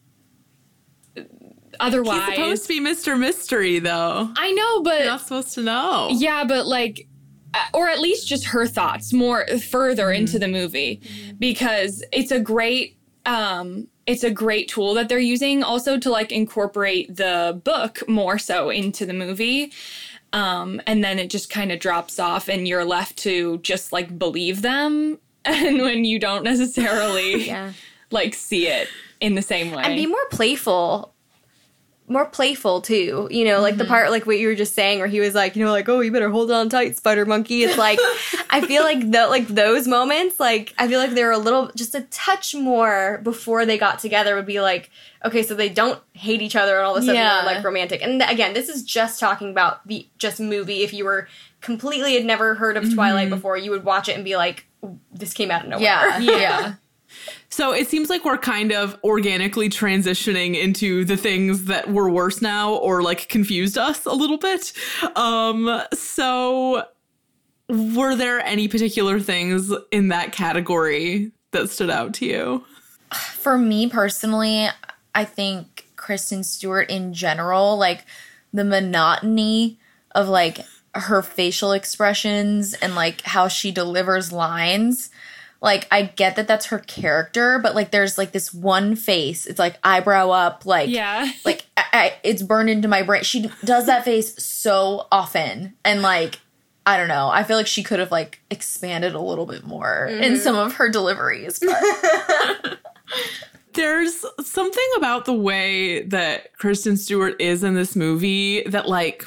[1.82, 3.20] otherwise He's supposed to be Mr.
[3.20, 4.32] Mystery, though.
[4.38, 6.10] i know but You're not supposed to know.
[6.12, 7.08] yeah, but like,
[7.54, 10.22] uh, or at least just her thoughts more further Mm-hmm.
[10.22, 11.02] into the movie
[11.40, 16.32] because it's a great, um, it's a great tool that they're using also to like
[16.32, 19.72] incorporate the book more so into the movie.
[20.34, 24.18] Um, and then it just kind of drops off and you're left to just like
[24.18, 25.20] believe them.
[25.44, 27.74] And when you don't necessarily yeah.
[28.12, 28.88] like see it
[29.20, 29.82] in the same way.
[29.84, 31.11] and be more playful
[32.12, 33.92] more playful too you know like the Mm-hmm.
[33.94, 36.02] part like what you were just saying where he was like you know like oh
[36.02, 38.00] you better hold on tight spider monkey it's like
[38.50, 41.72] i feel like the like those moments like i feel like they were a little
[41.76, 44.90] just a touch more before they got together would be like
[45.26, 47.44] okay so they don't hate each other and all of a sudden Yeah.
[47.44, 50.94] they're like romantic and th- again this is just talking about the just movie if
[50.94, 51.28] you were
[51.62, 54.66] completely had never heard of twilight before you would watch it and be like
[55.14, 56.74] this came out of nowhere Yeah, yeah.
[57.50, 62.42] So it seems like we're kind of organically transitioning into the things that were worse
[62.42, 64.74] now or like confused us a little bit.
[65.16, 66.86] Um so
[67.70, 72.66] were there any particular things in that category that stood out to you?
[73.14, 74.68] For me personally,
[75.14, 78.06] I think Kristen Stewart in general, like
[78.54, 79.78] the monotony
[80.14, 80.60] of like
[80.94, 85.10] her facial expressions and like how she delivers lines.
[85.62, 89.46] Like I get that that's her character, but like there's like this one face.
[89.46, 91.32] It's like eyebrow up, like yeah.
[91.46, 93.24] like I, I, it's burned into my brain.
[93.24, 96.40] She does that face so often, and like
[96.86, 97.30] I don't know.
[97.30, 100.38] I feel like she could have like expanded a little bit more in Mhm.
[100.40, 101.60] some of her deliveries.
[101.60, 102.80] But
[103.74, 109.26] There's something about the way that Kristen Stewart is in this movie that like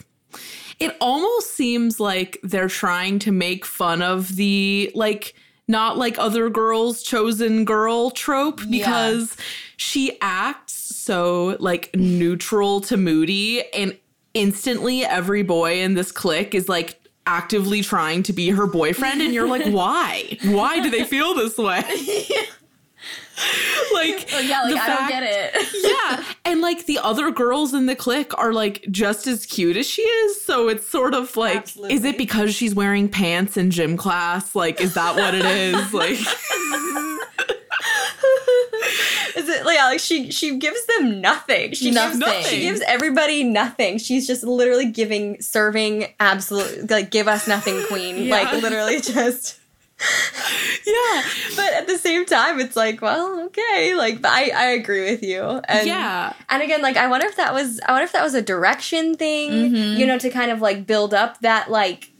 [0.80, 5.34] it almost seems like they're trying to make fun of the like
[5.66, 9.36] not like other girls chosen girl trope because
[9.76, 13.96] she acts so like neutral to moody and
[14.34, 19.32] instantly every boy in this clique is like actively trying to be her boyfriend and
[19.32, 20.38] you're like why?
[20.44, 21.82] Why do they feel this way
[23.94, 25.68] like Oh, yeah, like the I don't get it.
[25.82, 29.86] yeah and like the other girls in the clique are like just as cute as
[29.88, 33.96] she is so it's sort of like is it because she's wearing pants in gym
[33.96, 36.18] class like is that what it is like
[39.36, 41.72] Is it yeah, like she she gives them nothing.
[41.72, 42.20] She Nothing.
[42.20, 43.98] gives she gives everybody nothing.
[43.98, 48.24] She's just literally giving serving absolute like give us nothing queen.
[48.24, 48.36] Yeah.
[48.36, 49.58] Like literally just
[50.86, 51.22] yeah.
[51.56, 53.94] But at the same time it's like, well, okay.
[53.94, 55.42] Like I I agree with you.
[55.42, 56.32] And Yeah.
[56.48, 59.14] And again, like I wonder if that was I wonder if that was a direction
[59.16, 59.96] thing, Mhm.
[59.98, 62.10] you know, to kind of like build up that like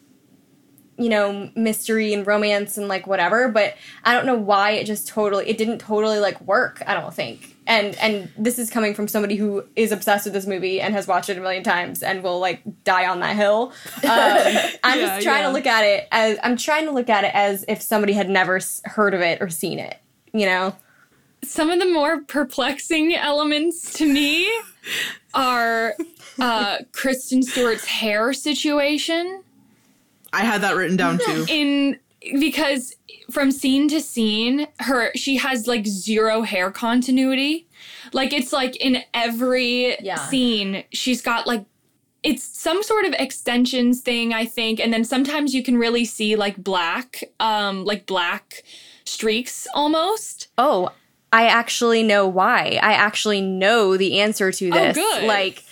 [0.97, 5.09] you know mystery and romance and like whatever but i don't know why it just
[5.09, 9.09] totally it didn't totally like work i don't think and and this is coming from
[9.09, 12.23] somebody who is obsessed with this movie and has watched it a million times and
[12.23, 13.73] will like die on that hill
[14.05, 14.11] um,
[14.85, 15.47] i'm Yeah, just trying yeah.
[15.49, 18.29] to look at it as i'm trying to look at it as if somebody had
[18.29, 19.99] never heard of it or seen it
[20.33, 20.75] you know
[21.43, 24.51] some of the more perplexing elements to me
[25.35, 25.95] are
[26.39, 29.43] uh, Kristen Stewart's hair situation.
[30.33, 31.99] i had that written down too In
[32.39, 32.95] because
[33.31, 37.67] from scene to scene, her she has like zero hair continuity.
[38.13, 40.17] Like it's like in every Yeah.
[40.17, 41.65] scene, she's got like
[42.23, 46.37] it's some sort of extensions thing, I think, and then sometimes you can really see
[46.37, 48.63] like black, um, like black
[49.05, 50.49] streaks almost.
[50.57, 50.91] oh
[51.31, 55.27] i actually know why i actually know the answer to this Oh, this good.
[55.27, 55.65] like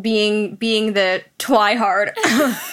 [0.00, 2.12] being being the twihard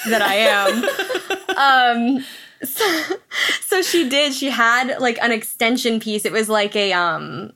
[0.10, 2.26] that i am um
[2.64, 3.04] so,
[3.62, 7.52] so she did she had like an extension piece it was like a um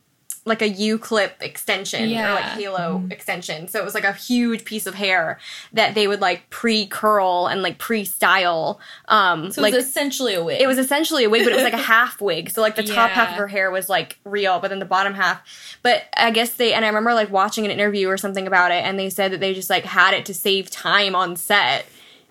[0.48, 2.56] like a U clip extension or like Yeah.
[2.56, 3.68] halo extension.
[3.68, 5.40] So it was like a huge piece of hair
[5.74, 8.80] that they would like pre curl and like pre style.
[9.08, 10.62] Um, So like it was essentially a wig.
[10.62, 12.52] it was essentially a wig, but it was like a half wig.
[12.52, 15.16] So like the top half of her hair was like real, but then the bottom
[15.16, 15.42] half.
[15.82, 18.84] But I guess they and I remember like watching an interview or something about it,
[18.86, 21.88] and they said that they just like had it to save time on set.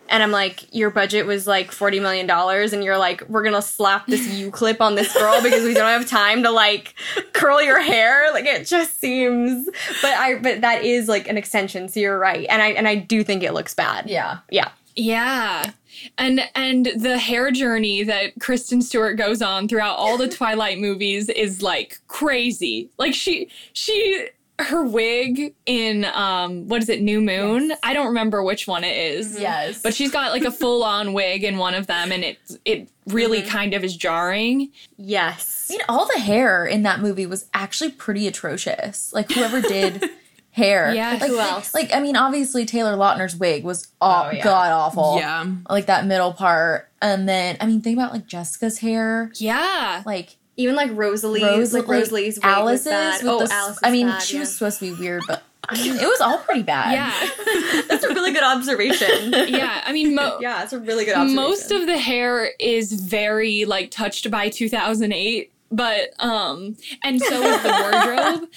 [0.08, 3.62] And I'm like, your budget was like forty million dollars, and you're like, we're gonna
[3.62, 6.94] slap this U clip on this girl because we don't have time to like
[7.32, 8.32] curl your hair.
[8.32, 9.66] Like it just seems.
[10.02, 11.88] But I, but that is like an extension.
[11.88, 14.08] So you're right, and I and I do think it looks bad.
[14.08, 14.38] yeah.
[14.50, 14.70] Yeah.
[14.96, 15.72] Yeah.
[16.18, 21.28] And and the hair journey that Kristen Stewart goes on throughout all the Twilight movies
[21.28, 22.90] is like crazy.
[22.98, 24.28] Like she she
[24.60, 27.72] her wig in um what is it New Moon?
[27.82, 29.38] I don't remember which one it is.
[29.38, 29.82] Yes.
[29.82, 33.40] But she's got like a full-on wig in one of them and it it really
[33.40, 33.48] Mm-hmm.
[33.50, 34.70] kind of is jarring.
[34.96, 35.66] Yes.
[35.70, 39.12] I mean, all the hair in that movie was actually pretty atrocious.
[39.12, 40.04] Like whoever did
[40.52, 40.94] hair.
[40.94, 41.74] Yeah, Like, who else?
[41.74, 44.44] Like I mean, obviously Taylor Lautner's wig was aw- Oh, yeah.
[44.44, 45.16] god awful.
[45.18, 45.44] Yeah.
[45.68, 49.32] Like that middle part, and then I mean, think about like Jessica's hair.
[49.34, 50.02] Yeah.
[50.06, 53.22] Like Even like Rosalie, Rose, like Rosalie's wig was Alice's bad.
[53.22, 53.44] with oh, the.
[53.44, 54.40] s- Alice's I mean, bad, she yeah.
[54.40, 56.92] was supposed to be weird, but I mean, it was all pretty bad.
[56.92, 57.82] Yeah.
[57.88, 59.32] That's a really good observation.
[59.48, 59.82] Yeah.
[59.84, 61.36] I mean mo- yeah, it's a really good observation.
[61.36, 67.62] most of the hair is very like touched by 2008 but um and so is
[67.62, 68.48] the wardrobe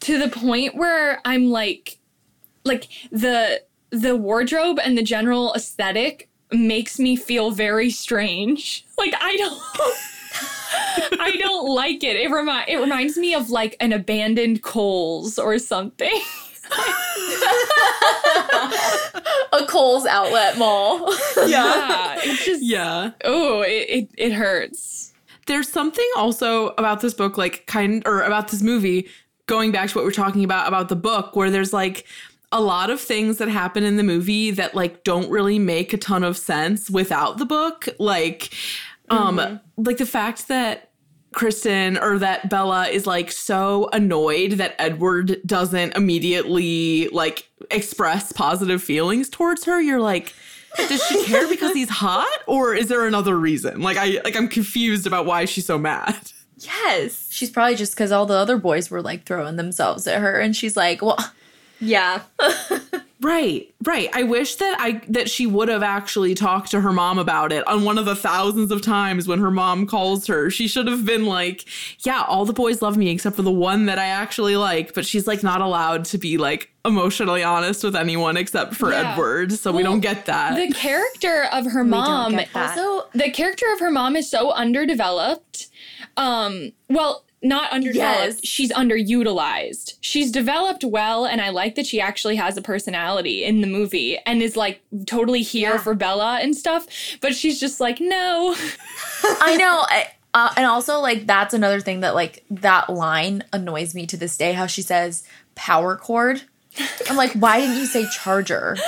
[0.00, 1.98] to the point where i'm like
[2.64, 9.36] like the the wardrobe and the general aesthetic makes me feel very strange like i
[9.36, 9.58] don't
[11.20, 15.58] i don't like it it, remi- it reminds me of like an abandoned Kohl's or
[15.58, 16.20] something
[19.52, 21.12] a Kohl's outlet mall.
[21.46, 23.10] yeah it's just Yeah.
[23.24, 25.12] oh it, it, it hurts
[25.46, 29.08] There's something also about this book, like kind or about this movie,
[29.46, 32.04] going back to what we're talking about about the book, where there's like
[32.52, 35.96] a lot of things that happen in the movie that like don't really make a
[35.98, 37.88] ton of sense without the book.
[38.00, 38.52] Like,
[39.10, 40.90] um, like the fact that
[41.32, 48.82] Kristen or that Bella is like so annoyed that Edward doesn't immediately like express positive
[48.82, 49.80] feelings towards her.
[49.80, 50.34] You're like,
[50.76, 53.80] does she care because he's hot or is there another reason?
[53.82, 56.32] Like I like I'm confused about why she's so mad.
[56.56, 57.28] yes.
[57.30, 60.56] She's probably just because all the other boys were like throwing themselves at her, and
[60.56, 61.18] she's like, "Well,
[61.80, 62.22] Yeah.
[63.26, 64.08] Right, right.
[64.12, 67.66] I wish that I that she would have actually talked to her mom about it
[67.66, 70.48] on one of the thousands of times when her mom calls her.
[70.48, 71.64] She should have been like,
[72.04, 75.04] "Yeah, all the boys love me except for the one that I actually like." But
[75.06, 79.14] she's like not allowed to be like emotionally honest with anyone except for Yeah.
[79.14, 80.54] Edward, so we don't get that.
[80.54, 85.66] the character of her mom also the character of her mom is so underdeveloped
[86.16, 88.44] um well not underdeveloped Yes.
[88.44, 93.60] she's underutilized she's developed well and i like that she actually has a personality in
[93.60, 95.78] the movie and is like totally here Yeah.
[95.78, 96.86] for bella and stuff
[97.20, 98.54] but she's just like no
[99.40, 99.84] I know.
[99.88, 104.16] I, uh, and also, like, that's another thing that, like, that line annoys me to
[104.18, 105.24] this day how she says
[105.54, 106.42] power cord.
[107.08, 108.76] I'm like, why didn't you say charger?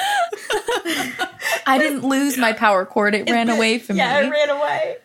[1.66, 3.14] I didn't lose my power cord.
[3.14, 4.26] It ran away from Yeah, me.
[4.26, 4.96] Yeah, it ran away.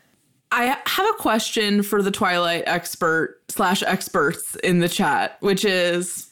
[0.53, 6.29] I have a question for the Twilight expert slash experts in the chat, which is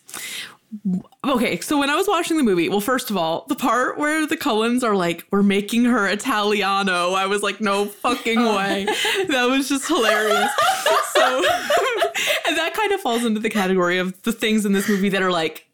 [1.25, 1.59] okay.
[1.59, 4.37] So when I was watching the movie, well, first of all, the part where the
[4.37, 8.57] Cullens are like, "We're making her Italiano," I was like, "No fucking oh.
[8.57, 8.85] way!"
[9.27, 10.51] that was just hilarious.
[11.13, 11.37] so,
[12.47, 15.23] and that kind of falls into the category of the things in this movie that
[15.23, 15.65] are like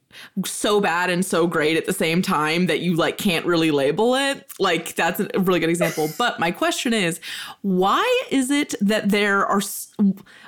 [0.46, 4.16] so bad and so great at the same time that you like can't really label
[4.16, 4.46] it.
[4.60, 6.10] Like that's a really good example.
[6.18, 7.20] But my question is,
[7.62, 9.62] why is it that there are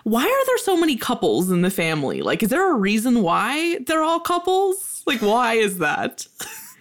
[0.03, 2.21] why are there so many couples in the family?
[2.21, 5.03] Like is there a reason why they're all couples?
[5.05, 6.27] Like why is that?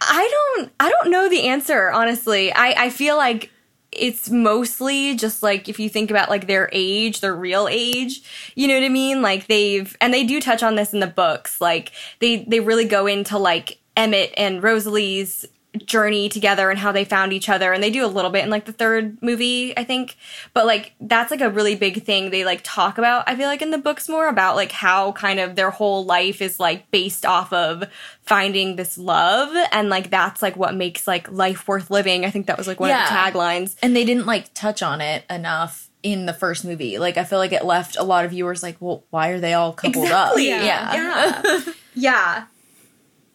[0.01, 2.53] I don't I don't know the answer, honestly.
[2.53, 3.51] I, I feel like
[3.93, 8.23] it's mostly just like if you think about like their age, their real age,
[8.55, 9.23] you know what I mean?
[9.23, 11.61] Like they've and they do touch on this in the books.
[11.61, 15.47] Like they they really go into like Emmett and Rosalie's
[15.85, 18.51] journey together and how they found each other and they do a little bit in
[18.51, 20.17] like the third movie i think
[20.55, 23.61] but like that's like a really big thing they like talk about i feel like
[23.61, 27.27] in the books more about like how kind of their whole life is like based
[27.27, 27.85] off of
[28.23, 32.47] finding this love and like that's like what makes like life worth living i think
[32.47, 35.89] that was like one of the taglines And they didn't like touch on it enough
[36.03, 36.97] in the first movie.
[36.99, 39.53] Like I feel like it left a lot of viewers like, well, why are they
[39.55, 40.53] all coupled Exactly.
[40.53, 40.63] up?
[40.63, 40.95] Yeah.
[40.95, 41.43] Yeah.
[41.65, 41.73] yeah.
[41.95, 42.45] Yeah.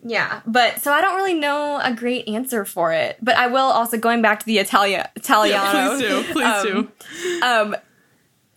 [0.06, 3.18] Yeah, but so I don't really know a great answer for it.
[3.22, 5.95] But I will also going back to the Italia Italiano.
[5.97, 6.24] please do.
[6.34, 6.45] Please
[6.76, 7.76] um, Um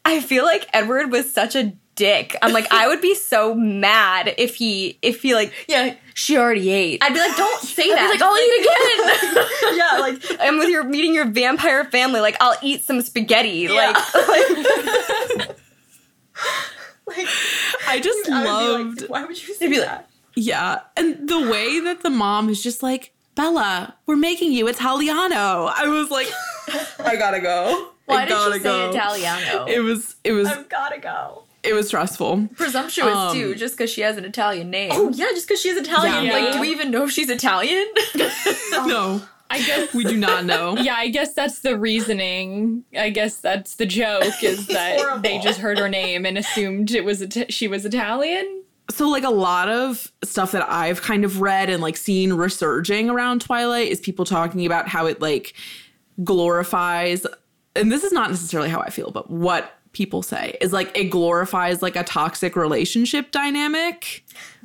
[0.04, 2.36] I feel like Edward was such a dick.
[2.42, 6.70] I'm like, I would be so mad if he if he like yeah, she already
[6.70, 7.02] ate.
[7.02, 8.10] I'd be like, don't say be that.
[8.10, 9.76] like, I'll eat again.
[9.76, 12.20] yeah, like I'm with your meeting your vampire family.
[12.20, 13.68] Like I'll eat some spaghetti.
[13.68, 15.56] Like, like
[17.08, 17.28] Like,
[17.86, 19.08] I just I would like, loved.
[19.08, 20.10] why would you say that?
[20.36, 25.70] Yeah, and the way that the mom is just like, Bella, we're making you Italiano.
[25.74, 26.28] I was like,
[27.00, 27.90] I gotta go.
[28.06, 28.90] Why I did gotta she say go.
[28.90, 29.64] Italiano?
[29.66, 30.16] It was.
[30.24, 30.46] It was.
[30.48, 31.42] I've gotta go.
[31.62, 32.48] It was stressful.
[32.54, 34.90] Presumptuous Um, too, just because she has an Italian name.
[34.94, 36.24] Oh yeah, just because she's Italian.
[36.24, 36.32] Yeah.
[36.34, 37.86] Like, do we even know if she's Italian?
[38.72, 40.76] No, I guess we do not know.
[40.76, 42.84] Yeah, I guess that's the reasoning.
[42.96, 47.04] I guess that's the joke is that they just heard her name and assumed it
[47.04, 48.55] was Ita- she was Italian.
[48.90, 53.10] So like a lot of stuff that I've kind of read and like seen resurging
[53.10, 55.54] around Twilight is people talking about how it like
[56.24, 57.26] glorifies
[57.76, 61.04] and this is not necessarily how I feel, but what people say is like it
[61.04, 64.24] glorifies like a toxic relationship dynamic.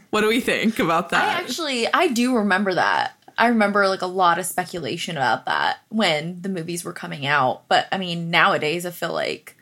[0.10, 1.24] What do we think about that?
[1.24, 3.14] I actually, I do remember that.
[3.38, 7.68] I remember like a lot of speculation about that when the movies were coming out.
[7.70, 9.56] But I mean, nowadays I feel like,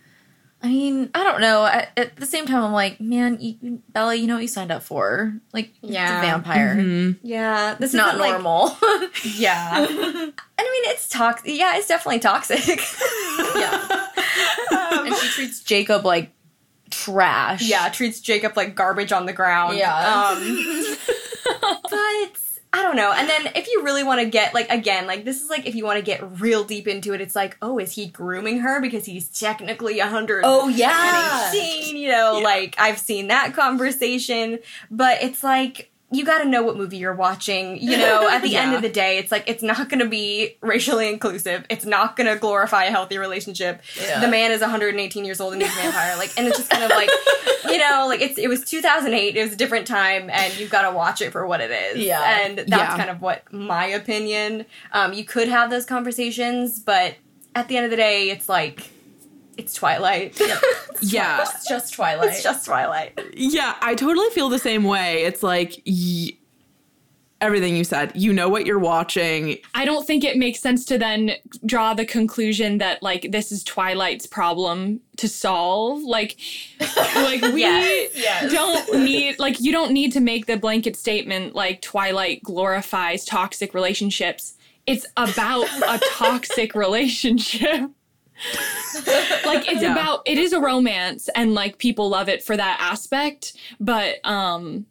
[0.62, 1.66] I mean, I don't know.
[1.66, 4.48] At, at the same time, I'm like, man, you, you- Bella, you know what you
[4.50, 5.34] signed up for?
[5.54, 6.18] Like, Yeah.
[6.20, 6.76] it's a vampire.
[6.76, 7.26] Mm-hmm.
[7.26, 8.78] Yeah, this It's not isn't, like- normal.
[9.38, 9.78] Yeah.
[9.78, 11.46] and I mean, it's toxic.
[11.58, 12.82] Yeah, it's definitely toxic.
[13.56, 14.08] yeah.
[15.06, 16.32] and she treats Jacob like
[16.90, 17.62] trash.
[17.68, 19.78] yeah, treats Jacob like garbage on the ground.
[19.78, 19.96] Yeah.
[19.96, 20.98] Um,
[21.84, 22.38] but
[22.72, 23.12] I don't know.
[23.12, 25.74] And then if you really want to get like again, like this is like if
[25.74, 28.80] you want to get real deep into it, it's like, oh, is he grooming her
[28.80, 30.44] because he's technically a 100?
[30.46, 31.52] Oh, yeah.
[31.52, 34.60] 18, you know, like I've seen that conversation,
[34.92, 37.80] but it's like you got to know what movie you're watching.
[37.82, 40.58] You know, at the end of the day, it's like it's not going to be
[40.62, 41.66] racially inclusive.
[41.70, 43.82] It's not going to glorify a healthy relationship.
[44.02, 44.20] Yeah.
[44.20, 46.18] The man is 118 years old and he's a vampire.
[46.18, 47.10] Like, and it's just kind of like,
[47.66, 49.36] you know, like it's it was 2008.
[49.38, 52.04] It was a different time, and you've got to watch it for what it is.
[52.04, 52.46] Yeah.
[52.46, 52.98] and that's Yeah.
[52.98, 54.66] kind of what my opinion.
[54.92, 57.16] Um, you could have those conversations, but
[57.56, 58.90] at the end of the day, it's like.
[59.60, 60.40] It's Twilight.
[61.02, 61.42] yeah.
[61.42, 62.30] It's just Twilight.
[62.30, 63.20] It's just Twilight.
[63.34, 65.24] Yeah, I totally feel the same way.
[65.24, 66.32] It's like y-
[67.42, 68.12] everything you said.
[68.16, 69.58] You know what you're watching.
[69.74, 71.32] I don't think it makes sense to then
[71.66, 76.02] draw the conclusion that like this is Twilight's problem to solve.
[76.04, 76.38] Like
[77.16, 78.52] like we Yes, yes.
[78.52, 83.74] don't need like you don't need to make the blanket statement like Twilight glorifies toxic
[83.74, 84.56] relationships.
[84.86, 87.92] It's about a toxic relationship.
[89.46, 89.92] like it's Yeah.
[89.94, 94.86] about it is a romance and like people love it for that aspect, but um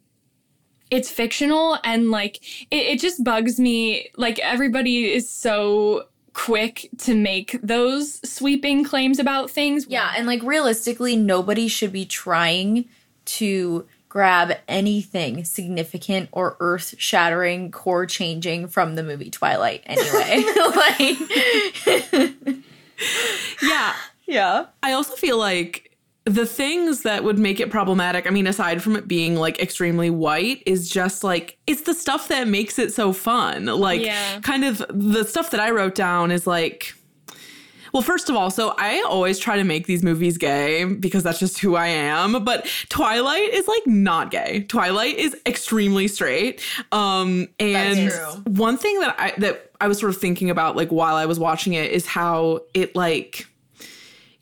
[0.91, 2.37] it's fictional and like
[2.71, 9.19] it, it just bugs me like everybody is so quick to make those sweeping claims
[9.19, 12.85] about things Yeah, and like realistically, nobody should be trying
[13.25, 20.43] to grab anything significant or earth shattering, core changing from the movie Twilight anyway.
[22.47, 22.55] like,
[23.61, 23.93] Yeah.
[24.27, 24.65] Yeah.
[24.83, 25.85] I also feel like
[26.25, 30.09] the things that would make it problematic, I mean, aside from it being like extremely
[30.11, 33.65] white, is just like it's the stuff that makes it so fun.
[33.65, 34.39] Like, Yeah.
[34.41, 36.93] kind of the stuff that I wrote down is like,
[37.93, 41.39] well, first of all, so I always try to make these movies gay because that's
[41.39, 42.43] just who I am.
[42.43, 44.65] But Twilight is like not gay.
[44.67, 46.61] Twilight is extremely straight.
[46.91, 48.11] Um, and
[48.45, 51.39] one thing that I that I was sort of thinking about like while I was
[51.39, 53.47] watching it is how it like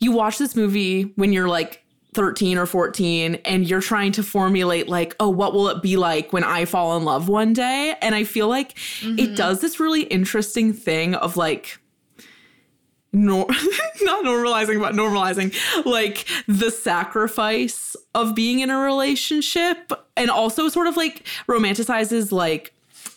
[0.00, 1.82] you watch this movie when you're like
[2.14, 6.32] 13 or 14 and you're trying to formulate like oh what will it be like
[6.32, 10.02] when i fall in love one day and i feel like it does this really
[10.04, 11.78] interesting thing of like
[13.12, 13.46] nor-
[14.02, 15.54] not normalizing but normalizing
[15.86, 19.92] like the sacrifice of being in a relationship.
[20.16, 22.74] And also sort of like romanticizes like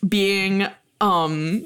[0.07, 0.67] being
[0.99, 1.65] um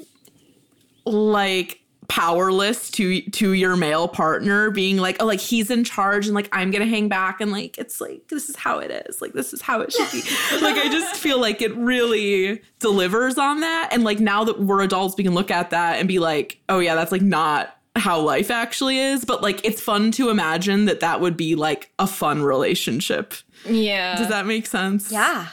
[1.04, 6.36] like powerless to to your male partner being like oh like he's in charge and
[6.36, 9.20] like i'm gonna hang back and like it's like this is how it is.
[9.20, 10.22] Like this is how it should be.
[10.62, 13.88] Like i just feel like it really delivers on that.
[13.92, 16.78] And like now that we're adults we can look at that and be like oh
[16.78, 21.00] yeah that's like not how life actually is but like it's fun to imagine that
[21.00, 23.34] that would be like a fun relationship.
[23.64, 24.16] Yeah.
[24.16, 25.10] Does that make sense?
[25.10, 25.48] Yeah.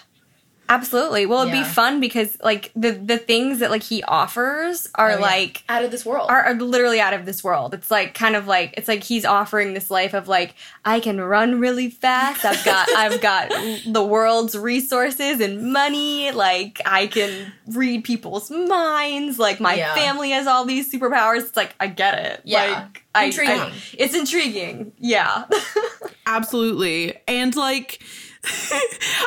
[0.70, 1.26] Absolutely.
[1.26, 1.64] Well, it'd Yeah.
[1.64, 5.20] be fun because like the the things that like he offers are Oh, yeah.
[5.20, 6.30] like out of this world.
[6.32, 7.74] are, are literally out of this world.
[7.74, 10.56] It's like kind of like it's like he's offering this life of like
[10.86, 12.46] I can run really fast.
[12.46, 13.50] I've got I've got
[13.86, 16.32] the world's resources and money.
[16.32, 19.38] Like I can read people's minds.
[19.38, 19.94] Like my Yeah.
[19.96, 21.40] family has all these superpowers.
[21.42, 22.42] It's like I get it.
[22.46, 22.64] Yeah.
[22.86, 23.60] Like I, Intriguing.
[23.60, 24.94] I- it's intriguing.
[24.98, 25.44] Yeah.
[26.26, 27.18] absolutely.
[27.28, 28.02] And like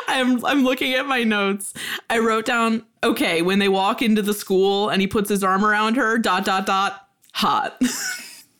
[0.07, 1.73] I'm I'm looking at my notes.
[2.09, 5.65] I wrote down, okay, when they walk into the school and he puts his arm
[5.65, 7.77] around her, dot dot dot, hot.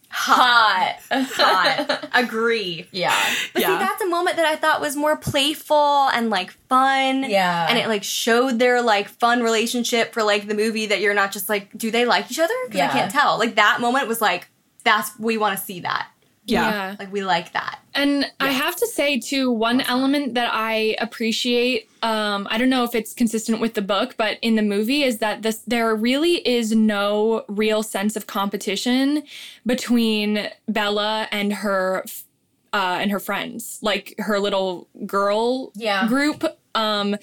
[0.10, 3.14] hot hot agree yeah
[3.54, 3.68] but Yeah.
[3.68, 7.68] see that's a moment that i thought was more playful and like fun Yeah.
[7.70, 11.32] and it like showed their like fun relationship for like the movie that you're not
[11.32, 12.88] just like do they like each other because Yeah.
[12.90, 14.48] i can't tell like that moment was like
[14.84, 16.08] that's we want to see that
[16.48, 16.70] Yeah.
[16.70, 16.96] Yeah.
[17.00, 21.90] like we like that And I have to say too, one element that I appreciate,
[22.02, 25.18] um, I don't know if it's consistent with the book, but in the movie is
[25.18, 29.24] that this there really is no real sense of competition
[29.66, 32.04] between Bella and her
[32.74, 36.08] uh, and her friends, like her little girl Yeah.
[36.08, 36.44] group.
[36.76, 37.16] Um,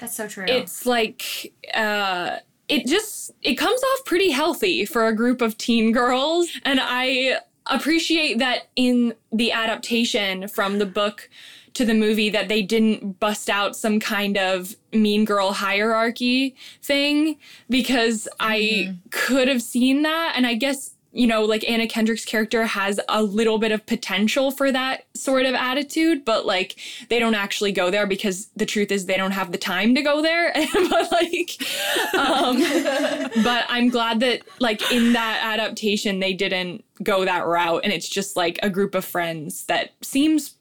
[0.00, 2.36] that's so true it's like uh
[2.68, 7.38] it just it comes off pretty healthy for a group of teen girls and i
[7.68, 11.28] appreciate that in the adaptation from the book
[11.74, 17.36] to the movie that they didn't bust out some kind of mean girl hierarchy thing
[17.68, 18.96] because i mm-hmm.
[19.10, 20.32] could have seen that.
[20.34, 24.50] And i guess you know like anna kendrick's character has a little bit of potential
[24.50, 26.78] for that sort of attitude but like
[27.08, 30.02] they don't actually go there because the truth is they don't have the time to
[30.02, 30.52] go there.
[30.90, 31.60] But like
[32.14, 32.58] um
[33.42, 38.08] but i'm glad that like in that adaptation they didn't go that route and it's
[38.08, 40.54] just like a group of friends that seems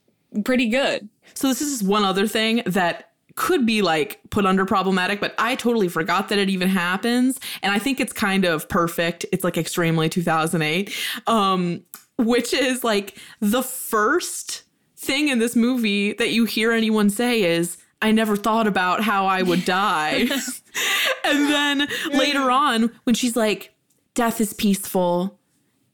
[0.44, 1.08] pretty good.
[1.34, 5.56] So this is one other thing that could be like put under problematic, but I
[5.56, 7.40] totally forgot that it even happens.
[7.62, 9.26] And I think it's kind of perfect.
[9.32, 10.94] It's like extremely 2008.
[11.28, 11.84] Um,
[12.18, 14.64] which is like the first
[14.98, 19.28] thing in this movie that you hear anyone say is, I never thought about how
[19.28, 20.28] I would die.
[21.24, 23.74] and then later on, when she's like,
[24.16, 25.40] death is peaceful,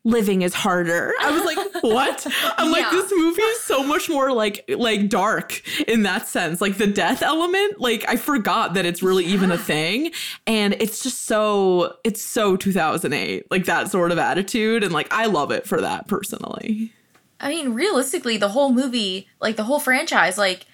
[0.04, 1.14] living is harder.
[1.20, 2.28] I was like, what?
[2.58, 6.62] I'm like, this movie is so much more like like dark in that sense.
[6.62, 10.12] Like the death element, like I forgot that it's really even a thing.
[10.46, 14.84] And it's just so it's so 2008, like that sort of attitude.
[14.84, 16.92] And like I love it for that personally.
[17.40, 20.66] I mean, realistically, the whole movie, like the whole franchise, like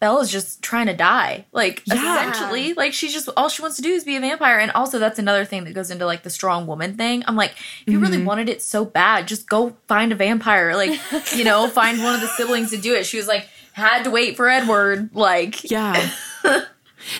[0.00, 1.44] Bella's just trying to die.
[1.52, 1.94] Like Yeah.
[2.20, 4.58] essentially, like she's just all she wants to do is be a vampire.
[4.58, 7.24] And also, that's another thing that goes into like the strong woman thing.
[7.26, 7.52] I'm like,
[7.86, 10.76] if you really wanted it so bad, just go find a vampire.
[10.76, 11.00] Like,
[11.34, 13.06] you know, find one of the siblings to do it.
[13.06, 15.10] She was like, had to wait for Edward.
[15.14, 16.10] Like, Yeah.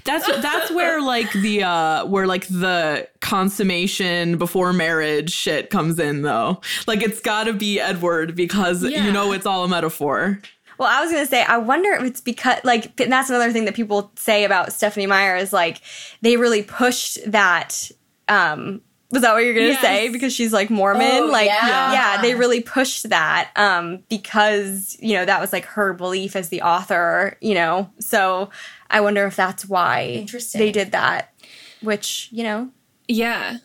[0.04, 6.22] That's that's where like the uh where like the consummation before marriage shit comes in
[6.22, 6.60] though.
[6.86, 9.04] Like it's got to be Edward because Yeah.
[9.06, 10.40] you know it's all a metaphor.
[10.78, 13.64] Well, I was gonna say, I wonder if it's because, like, and that's another thing
[13.64, 15.80] that people say about Stephenie Meyer is like
[16.22, 17.90] they really pushed that.
[18.28, 19.80] Um, was that what you're gonna Yes.
[19.80, 20.08] say?
[20.10, 21.92] Because she's like Mormon, Oh, like yeah.
[21.92, 26.50] yeah, they really pushed that um, because you know that was like her belief as
[26.50, 27.90] the author, you know.
[28.00, 28.50] So
[28.90, 30.26] I wonder if that's why
[30.58, 31.32] they did that.
[31.80, 32.70] Which you know,
[33.06, 33.56] yeah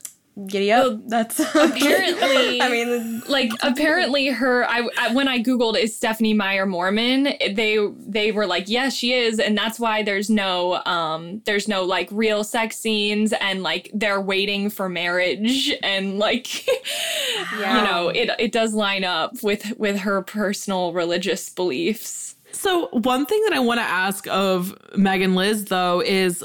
[0.48, 0.84] giddy up.
[0.86, 6.34] Well, that's apparently I mean, like apparently her I, I when i googled is stephenie
[6.34, 11.42] meyer mormon they they were like yes she is and that's why there's no um
[11.46, 16.66] there's no like real sex scenes and like they're waiting for marriage and like
[17.60, 17.78] Yeah.
[17.78, 23.26] you know it it does line up with with her personal religious beliefs So one
[23.26, 26.44] thing that I want to ask of Megan Liz though is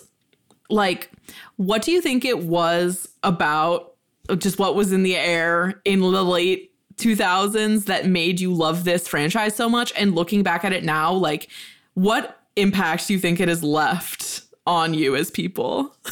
[0.69, 1.11] like
[1.57, 3.95] what do you think it was about
[4.39, 9.07] just what was in the air in the late 2000s that made you love this
[9.07, 11.49] franchise so much and looking back at it now like
[11.95, 15.95] what impact do you think it has left on you as people?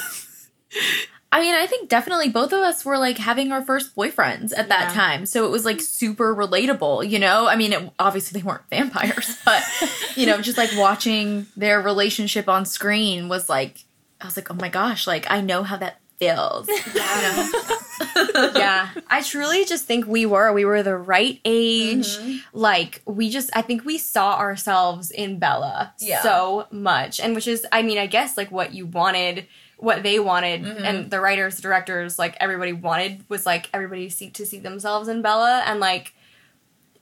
[1.33, 4.69] I mean, I think definitely both of us were like having our first boyfriends at
[4.71, 5.27] that time.
[5.27, 7.47] So it was like super relatable, you know?
[7.47, 9.63] I mean, it, obviously they weren't vampires, but,
[10.17, 13.85] you know, just like watching their relationship on screen was like,
[14.21, 16.69] I was like, oh my gosh, like I know how that feels.
[16.69, 17.51] you know?
[18.57, 22.37] yeah i truly just think we were we were the right age mm-hmm.
[22.53, 26.23] like we just i think we saw ourselves in bella Yeah.
[26.23, 29.47] so much and which is i mean i guess like what you wanted
[29.79, 30.85] what they wanted mm-hmm.
[30.85, 35.09] and the writers the directors like everybody wanted was like everybody see to see themselves
[35.09, 36.13] in bella and like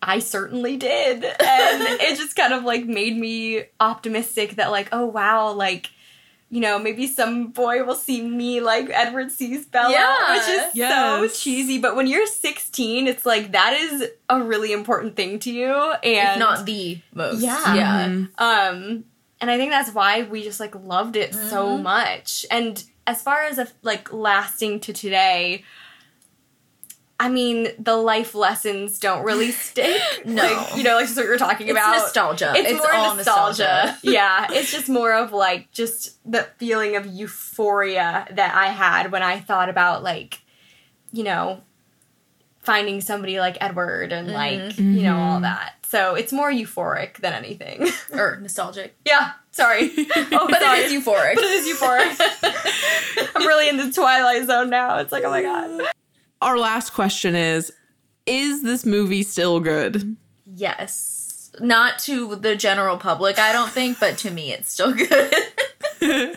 [0.06, 1.24] I certainly did.
[1.40, 5.88] And it just kind of like made me optimistic that like, oh wow, like
[6.54, 10.32] you know, maybe some boy will see me like Edward sees Bella, Yeah.
[10.36, 10.92] which is Yes.
[10.92, 11.78] so cheesy.
[11.78, 15.72] But when you're 16, it's like that is a really important thing to you,
[16.04, 17.40] and if not the most.
[17.40, 17.74] Yeah.
[17.74, 18.04] Yeah.
[18.38, 19.04] um,
[19.40, 22.46] and I think that's why we just like loved it so much.
[22.52, 25.64] And as far as a, like lasting to today,
[27.20, 30.00] I mean, the life lessons don't really stick.
[30.24, 30.42] No.
[30.42, 31.98] Like, you know, like just what you're talking It's about.
[31.98, 32.54] nostalgia.
[32.56, 33.62] It's, It's more all nostalgia.
[33.62, 33.98] nostalgia.
[34.02, 34.46] yeah.
[34.50, 39.38] It's just more of like just the feeling of euphoria that I had when I
[39.38, 40.40] thought about like,
[41.12, 41.62] you know,
[42.62, 44.36] finding somebody like Edward and mm-hmm.
[44.36, 45.42] like, you know, all mm-hmm.
[45.42, 45.74] that.
[45.82, 47.86] So it's more euphoric than anything.
[48.12, 48.96] or nostalgic.
[49.04, 49.32] yeah.
[49.52, 49.92] Sorry.
[50.32, 50.80] Oh, But sorry.
[50.80, 51.34] it is euphoric.
[51.36, 53.30] But it is euphoric.
[53.36, 54.98] I'm really in the Twilight Zone now.
[54.98, 55.82] It's like, oh my god.
[56.42, 57.72] Our last question is
[58.26, 60.16] Is this movie still good?
[60.46, 61.50] Yes.
[61.60, 65.32] Not to the general public, I don't think, but to me, it's still good.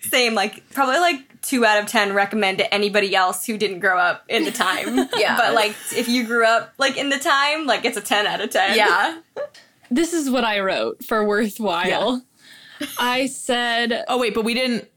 [0.00, 3.98] Same, like probably like two out of ten recommend to anybody else who didn't grow
[3.98, 5.08] up in the time.
[5.16, 5.36] Yeah.
[5.36, 8.40] But like if you grew up like in the time, like it's a ten out
[8.40, 8.76] of ten.
[8.76, 9.20] yeah.
[9.90, 12.22] This is what I wrote for worthwhile.
[12.98, 14.88] I said, Oh, wait, but we didn't.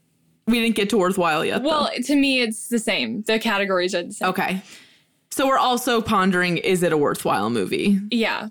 [0.50, 1.62] We didn't get to worthwhile yet.
[1.62, 1.68] though.
[1.68, 3.22] well, to me, it's the same.
[3.22, 4.28] The categories are the same.
[4.28, 4.62] okay.
[5.30, 8.00] So we're also pondering is it a worthwhile movie?
[8.10, 8.48] Yeah.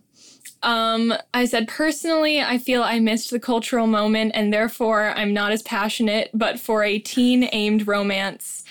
[0.63, 5.51] Um, I said personally, I feel I missed the cultural moment and therefore I'm not
[5.51, 8.63] as passionate, but for a teen aimed romance,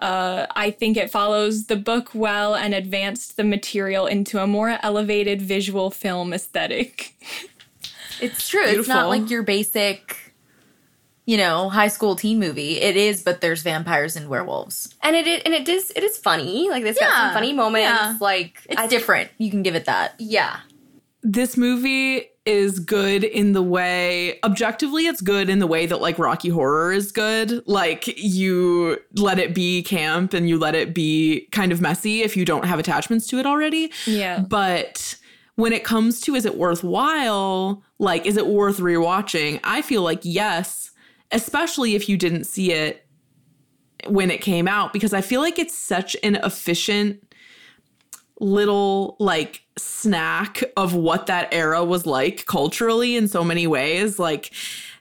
[0.00, 4.78] uh, I think it follows the book well and advanced the material into a more
[4.82, 7.14] elevated visual film aesthetic.
[8.20, 8.64] It's true.
[8.64, 10.27] It's not like your basic,
[11.28, 12.80] you know, high school teen movie.
[12.80, 14.94] It is, but there's vampires and werewolves.
[15.02, 16.70] And it is, and it is it is funny.
[16.70, 17.86] Like it's got some funny moments.
[17.86, 18.16] Yeah.
[18.18, 19.30] Like It's I- different.
[19.36, 20.14] You can give it that.
[20.18, 20.60] Yeah.
[21.22, 26.18] This movie is good in the way objectively it's good in the way that like
[26.18, 27.60] Rocky Horror is good.
[27.68, 32.38] Like you let it be camp and you let it be kind of messy if
[32.38, 33.92] you don't have attachments to it already.
[34.06, 34.38] Yeah.
[34.48, 35.16] But
[35.56, 37.82] when it comes to is it worthwhile?
[37.98, 39.60] Like, is it worth rewatching?
[39.64, 40.92] I feel like yes,
[41.30, 43.06] especially if you didn't see it
[44.06, 47.22] when it came out, because I feel like it's such an efficient
[48.40, 54.18] little like snack of what that era was like culturally in so many ways.
[54.18, 54.52] Like,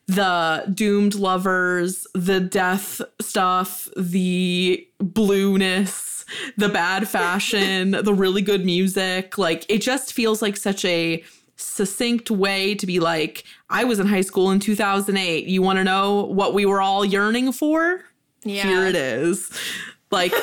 [0.07, 6.25] the doomed lovers, the death stuff, the blueness,
[6.55, 9.38] the bad fashion, the really good music.
[9.38, 11.23] Like it just feels like such a
[11.58, 15.45] succinct way to be like, I was in high school in 2008.
[15.45, 18.03] You want to know what we were all yearning for?
[18.43, 18.64] Yeah.
[18.64, 19.51] Here it is.
[20.10, 20.34] Like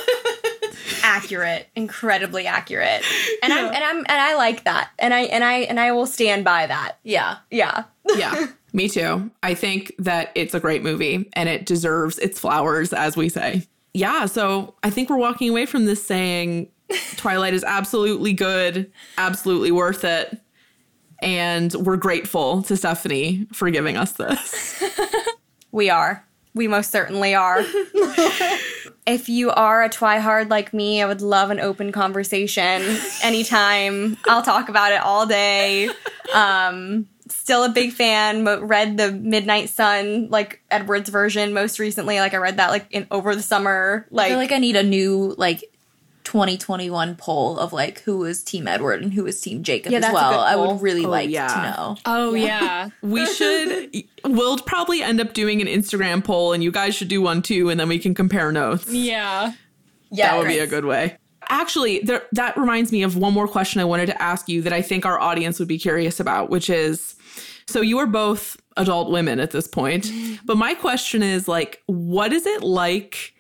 [1.03, 3.03] accurate, incredibly accurate.
[3.43, 4.91] And I'm and I'm and I like that.
[4.99, 6.99] And I and I and I will stand by that.
[7.03, 7.39] Yeah.
[7.51, 7.85] Yeah.
[8.17, 9.31] yeah, me too.
[9.43, 13.67] I think that it's a great movie and it deserves its flowers, as we say.
[13.95, 16.69] Yeah, so I think we're walking away from this saying
[17.17, 20.39] Twilight is absolutely good, absolutely worth it.
[21.23, 24.83] And we're grateful to Stephenie for giving us this.
[25.73, 26.25] We are.
[26.55, 27.59] We most certainly are.
[29.07, 34.17] if you are a twihard like me, I would love an open conversation anytime.
[34.29, 35.91] I'll talk about it all day.
[36.33, 38.45] Um, still a big fan.
[38.45, 42.21] Mo- read the Midnight Sun, like Edward's version most recently.
[42.21, 44.07] Like I read that like in over the summer.
[44.11, 45.65] Like I Like, feel like I need a new like
[46.25, 50.13] 2021 poll of like who is Team Edward and who is Team Jacob Yeah, as
[50.13, 50.41] well.
[50.41, 51.49] I would really Oh, like yeah.
[51.49, 51.97] to know.
[52.07, 52.89] Oh, yeah.
[53.03, 57.21] we should, we'll probably end up doing an Instagram poll and you guys should do
[57.21, 58.91] one too, and then we can compare notes.
[58.91, 59.53] Yeah.
[60.11, 61.19] yeah, that would be a good way.
[61.51, 64.73] Actually, there, that reminds me of one more question I wanted to ask you that
[64.73, 67.17] I think our audience would be curious about, which is
[67.67, 70.37] so you are both adult women at this point, mm-hmm.
[70.47, 73.35] but my question is like, what is it like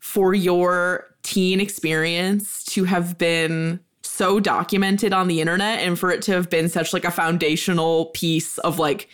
[0.00, 6.22] for your teen experience to have been so documented on the internet and for it
[6.22, 9.08] to have been such like a foundational piece of like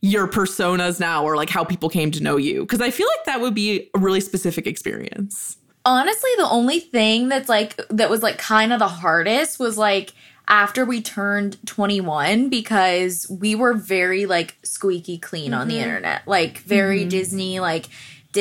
[0.00, 2.62] your personas now or like how people came to know you?
[2.62, 5.58] Because I feel like that would be a really specific experience.
[5.84, 10.12] honestly the only thing that's like that was like kind of the hardest was like
[10.48, 15.84] after we turned 21 because we were very like squeaky clean on the mm-hmm.
[15.84, 17.10] internet like very mm-hmm.
[17.10, 17.86] disney like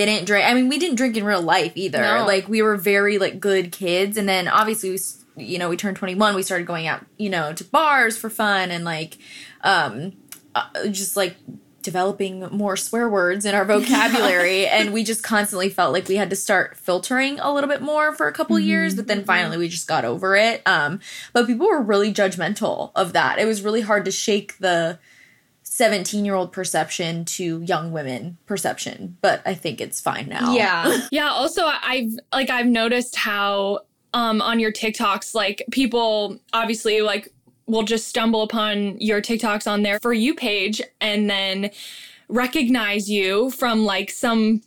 [0.06, 2.02] didn't drink i mean we didn't drink in real life either.
[2.02, 2.26] No.
[2.26, 5.00] like we were very like good kids and then obviously we
[5.38, 8.72] you know we turned 21 we started going out you know to bars for fun
[8.72, 9.18] and like
[9.64, 10.14] um
[10.56, 11.36] uh, just like
[11.84, 16.30] developing more swear words in our vocabulary and we just constantly felt like we had
[16.30, 19.70] to start filtering a little bit more for a couple years but then finally we
[19.70, 20.62] just got over it.
[20.66, 21.00] Um
[21.32, 23.40] but people were really judgmental of that.
[23.40, 25.00] It was really hard to shake the
[25.78, 31.02] 17 year old perception to young women perception but i think it's fine now Yeah.
[31.12, 33.82] Yeah, also I- I've like I've noticed how
[34.14, 37.30] um on your TikToks like people obviously like
[37.68, 41.70] will just stumble upon your TikToks on their for you page and then
[42.30, 44.62] recognize you from like some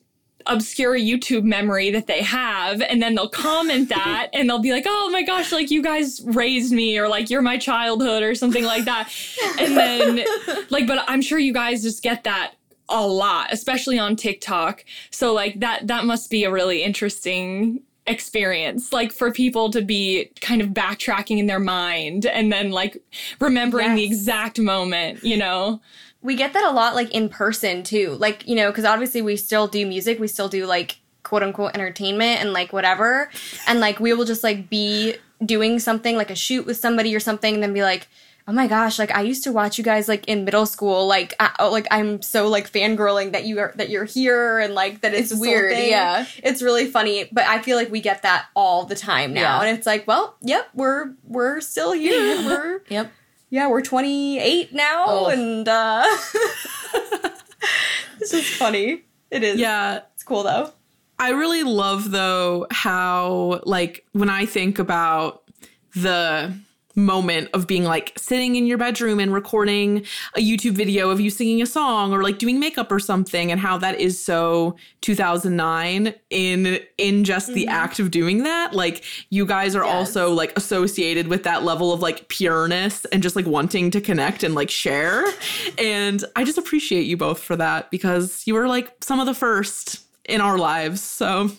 [0.46, 4.84] obscure YouTube memory that they have and then they'll comment that and they'll be like,
[4.86, 8.64] "Oh my gosh, like you guys raised me or like you're my childhood or something
[8.64, 9.12] like that."
[9.58, 10.24] And then
[10.70, 12.54] like but I'm sure you guys just get that
[12.88, 14.84] a lot, especially on TikTok.
[15.10, 20.30] So like that that must be a really interesting experience like for people to be
[20.40, 23.00] kind of backtracking in their mind and then like
[23.40, 25.80] remembering the exact moment, you know.
[26.22, 29.36] We get that a lot like in person too like you know because obviously we
[29.36, 33.30] still do music we still do like quote unquote entertainment and like whatever
[33.66, 35.14] and like we will just like be
[35.44, 38.08] doing something like a shoot with somebody or something and then be like
[38.48, 41.34] oh my gosh like i used to watch you guys like in middle school like
[41.38, 45.02] I, oh, like i'm so like fangirling that you are that you're here and like
[45.02, 45.90] that it's, It's weird, thing.
[45.90, 46.26] yeah.
[46.42, 49.68] it's really funny but i feel like we get that all the time now Yeah.
[49.68, 53.12] and it's like well yep we're we're still here we're Yep.
[53.50, 55.26] Yeah, we're 28 now, Oh.
[55.28, 56.04] and uh,
[58.20, 59.02] it's just funny.
[59.30, 59.58] It is.
[59.60, 60.00] Yeah.
[60.14, 60.72] It's cool though.
[61.18, 65.42] I really love though how like when I think about
[65.94, 66.54] the
[67.04, 71.30] moment of being like sitting in your bedroom and recording a YouTube video of you
[71.30, 76.14] singing a song or like doing makeup or something and how that is so 2009
[76.30, 77.74] in in just the mm-hmm.
[77.74, 78.74] act of doing that.
[78.74, 83.36] Like you guys are also like associated with that level of like pureness and just
[83.36, 85.24] like wanting to connect and like share.
[85.78, 89.34] And I just appreciate you both for that because you were like some of the
[89.34, 91.50] first in our lives so.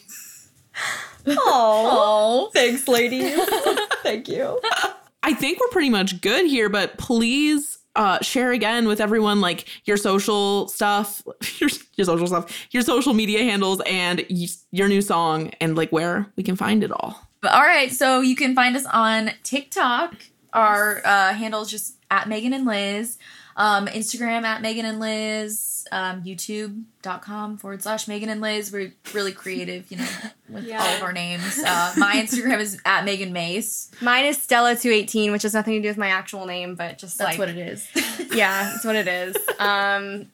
[1.28, 3.40] Oh, thanks, ladies.
[4.04, 4.60] Thank you.
[5.24, 9.68] I think we're pretty much good here, but please uh, share again with everyone like
[9.86, 11.22] your social stuff,
[11.60, 15.92] your, your social stuff, your social media handles, and y- your new song, and like
[15.92, 17.28] where we can find it all.
[17.44, 20.16] All right, so you can find us on TikTok.
[20.54, 23.18] Our uh, handle is just at Megan and Liz.
[23.62, 25.86] Um, Instagram at Megan and Liz.
[25.92, 28.72] Um, YouTube.com forward slash Megan and Liz.
[28.72, 30.08] We're really creative, you know,
[30.50, 31.60] with all of our names.
[31.60, 33.92] Uh, my Instagram is at Megan Mace.
[34.02, 37.38] Mine is Stella218, which has nothing to do with my actual name, but just That's
[37.38, 37.88] like what it is.
[38.34, 39.38] yeah, that's what it is.
[39.60, 40.32] Um,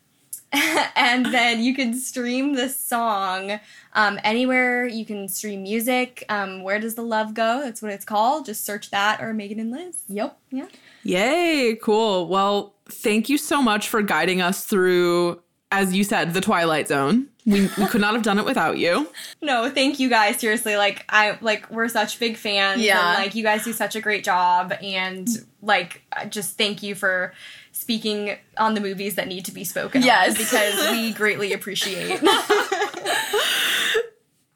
[0.96, 3.60] and then you can stream the song
[3.92, 4.86] um, anywhere.
[4.86, 6.24] You can stream music.
[6.30, 7.60] Um, Where does the love go?
[7.62, 8.46] That's what it's called.
[8.46, 10.04] Just search that or Megan and Liz.
[10.08, 10.38] Yep.
[10.50, 10.68] Yeah.
[11.04, 12.30] Yay, cool.
[12.30, 17.28] Well, thank you so much for guiding us through, as you said, the Twilight Zone.
[17.46, 19.10] We, we could not have done it without you.
[19.42, 20.38] No, thank you guys.
[20.40, 22.82] Seriously, like I like we're such big fans.
[22.82, 23.16] Yeah.
[23.16, 25.28] and, like you guys do such a great job, and
[25.62, 27.34] like just thank you for
[27.72, 30.02] speaking on the movies that need to be spoken.
[30.02, 30.38] on, Yes.
[30.38, 32.20] because we greatly appreciate.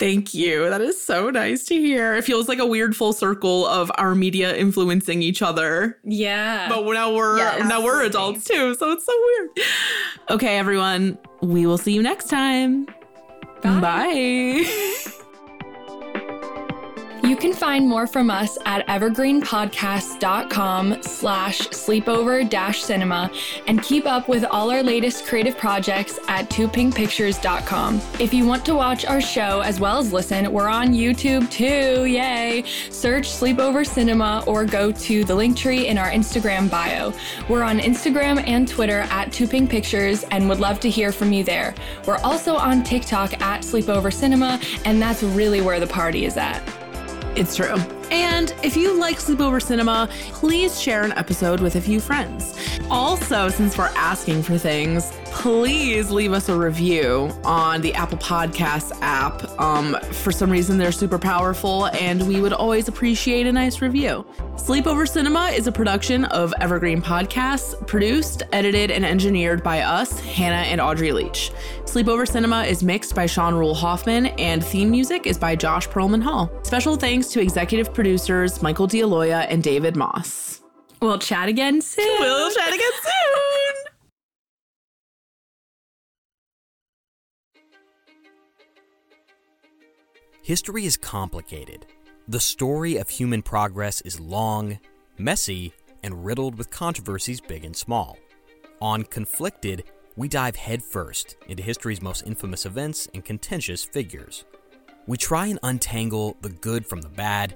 [0.02, 0.68] Thank you.
[0.68, 2.16] That is so nice to hear.
[2.16, 6.00] It feels like a weird full circle of our media influencing each other.
[6.04, 6.68] Yeah.
[6.70, 7.70] But now we're Yes.
[7.70, 9.50] now we're adults too, so it's so weird.
[10.32, 11.20] Okay, everyone.
[11.42, 12.88] We will see you next time.
[13.62, 14.66] Bye.
[17.32, 23.32] You can find more from us at evergreenpodcast.com slash sleepover dash cinema
[23.68, 28.02] and keep up with all our latest creative projects at twopinkpictures.com.
[28.20, 32.04] If you want to watch our show as well as listen, we're on YouTube too.
[32.04, 32.66] Yay!
[32.90, 37.14] Search Sleepover Cinema or go to the link tree in our Instagram bio.
[37.48, 41.32] We're on Instagram and Twitter at Two Pink Pictures and would love to hear from
[41.32, 41.76] you there.
[42.06, 46.62] We're also on TikTok at Sleepover Cinema, and that's really where the party is at.
[47.34, 48.01] It's true.
[48.12, 52.56] And if you like Sleepover Cinema, please share an episode with a few friends.
[52.90, 58.92] Also, since we're asking for things, please leave us a review on the Apple Podcasts
[59.02, 59.50] app.
[59.58, 64.26] Um, for some reason, they're super powerful, and we would always appreciate a nice review.
[64.56, 70.68] Sleepover Cinema is a production of Evergreen Podcasts, produced, edited, and engineered by us, Hannah
[70.68, 71.52] and Audrey Leach.
[71.86, 76.22] Sleepover Cinema is mixed by Sean Rule Hoffman, and theme music is by Josh Perlman
[76.22, 76.52] Hall.
[76.64, 80.60] Special thanks to executive producers Michael D'Aloia and David Moss.
[81.04, 82.20] We'll chat again soon.
[82.20, 83.76] We'll chat again soon.
[90.42, 91.86] History is complicated.
[92.28, 94.80] The story of human progress is long,
[95.20, 95.72] messy,
[96.02, 98.18] and riddled with controversies big and small.
[98.82, 99.84] On Conflicted,
[100.16, 104.46] we dive headfirst into history's most infamous events and contentious figures.
[105.06, 107.56] We try and untangle the good from the bad,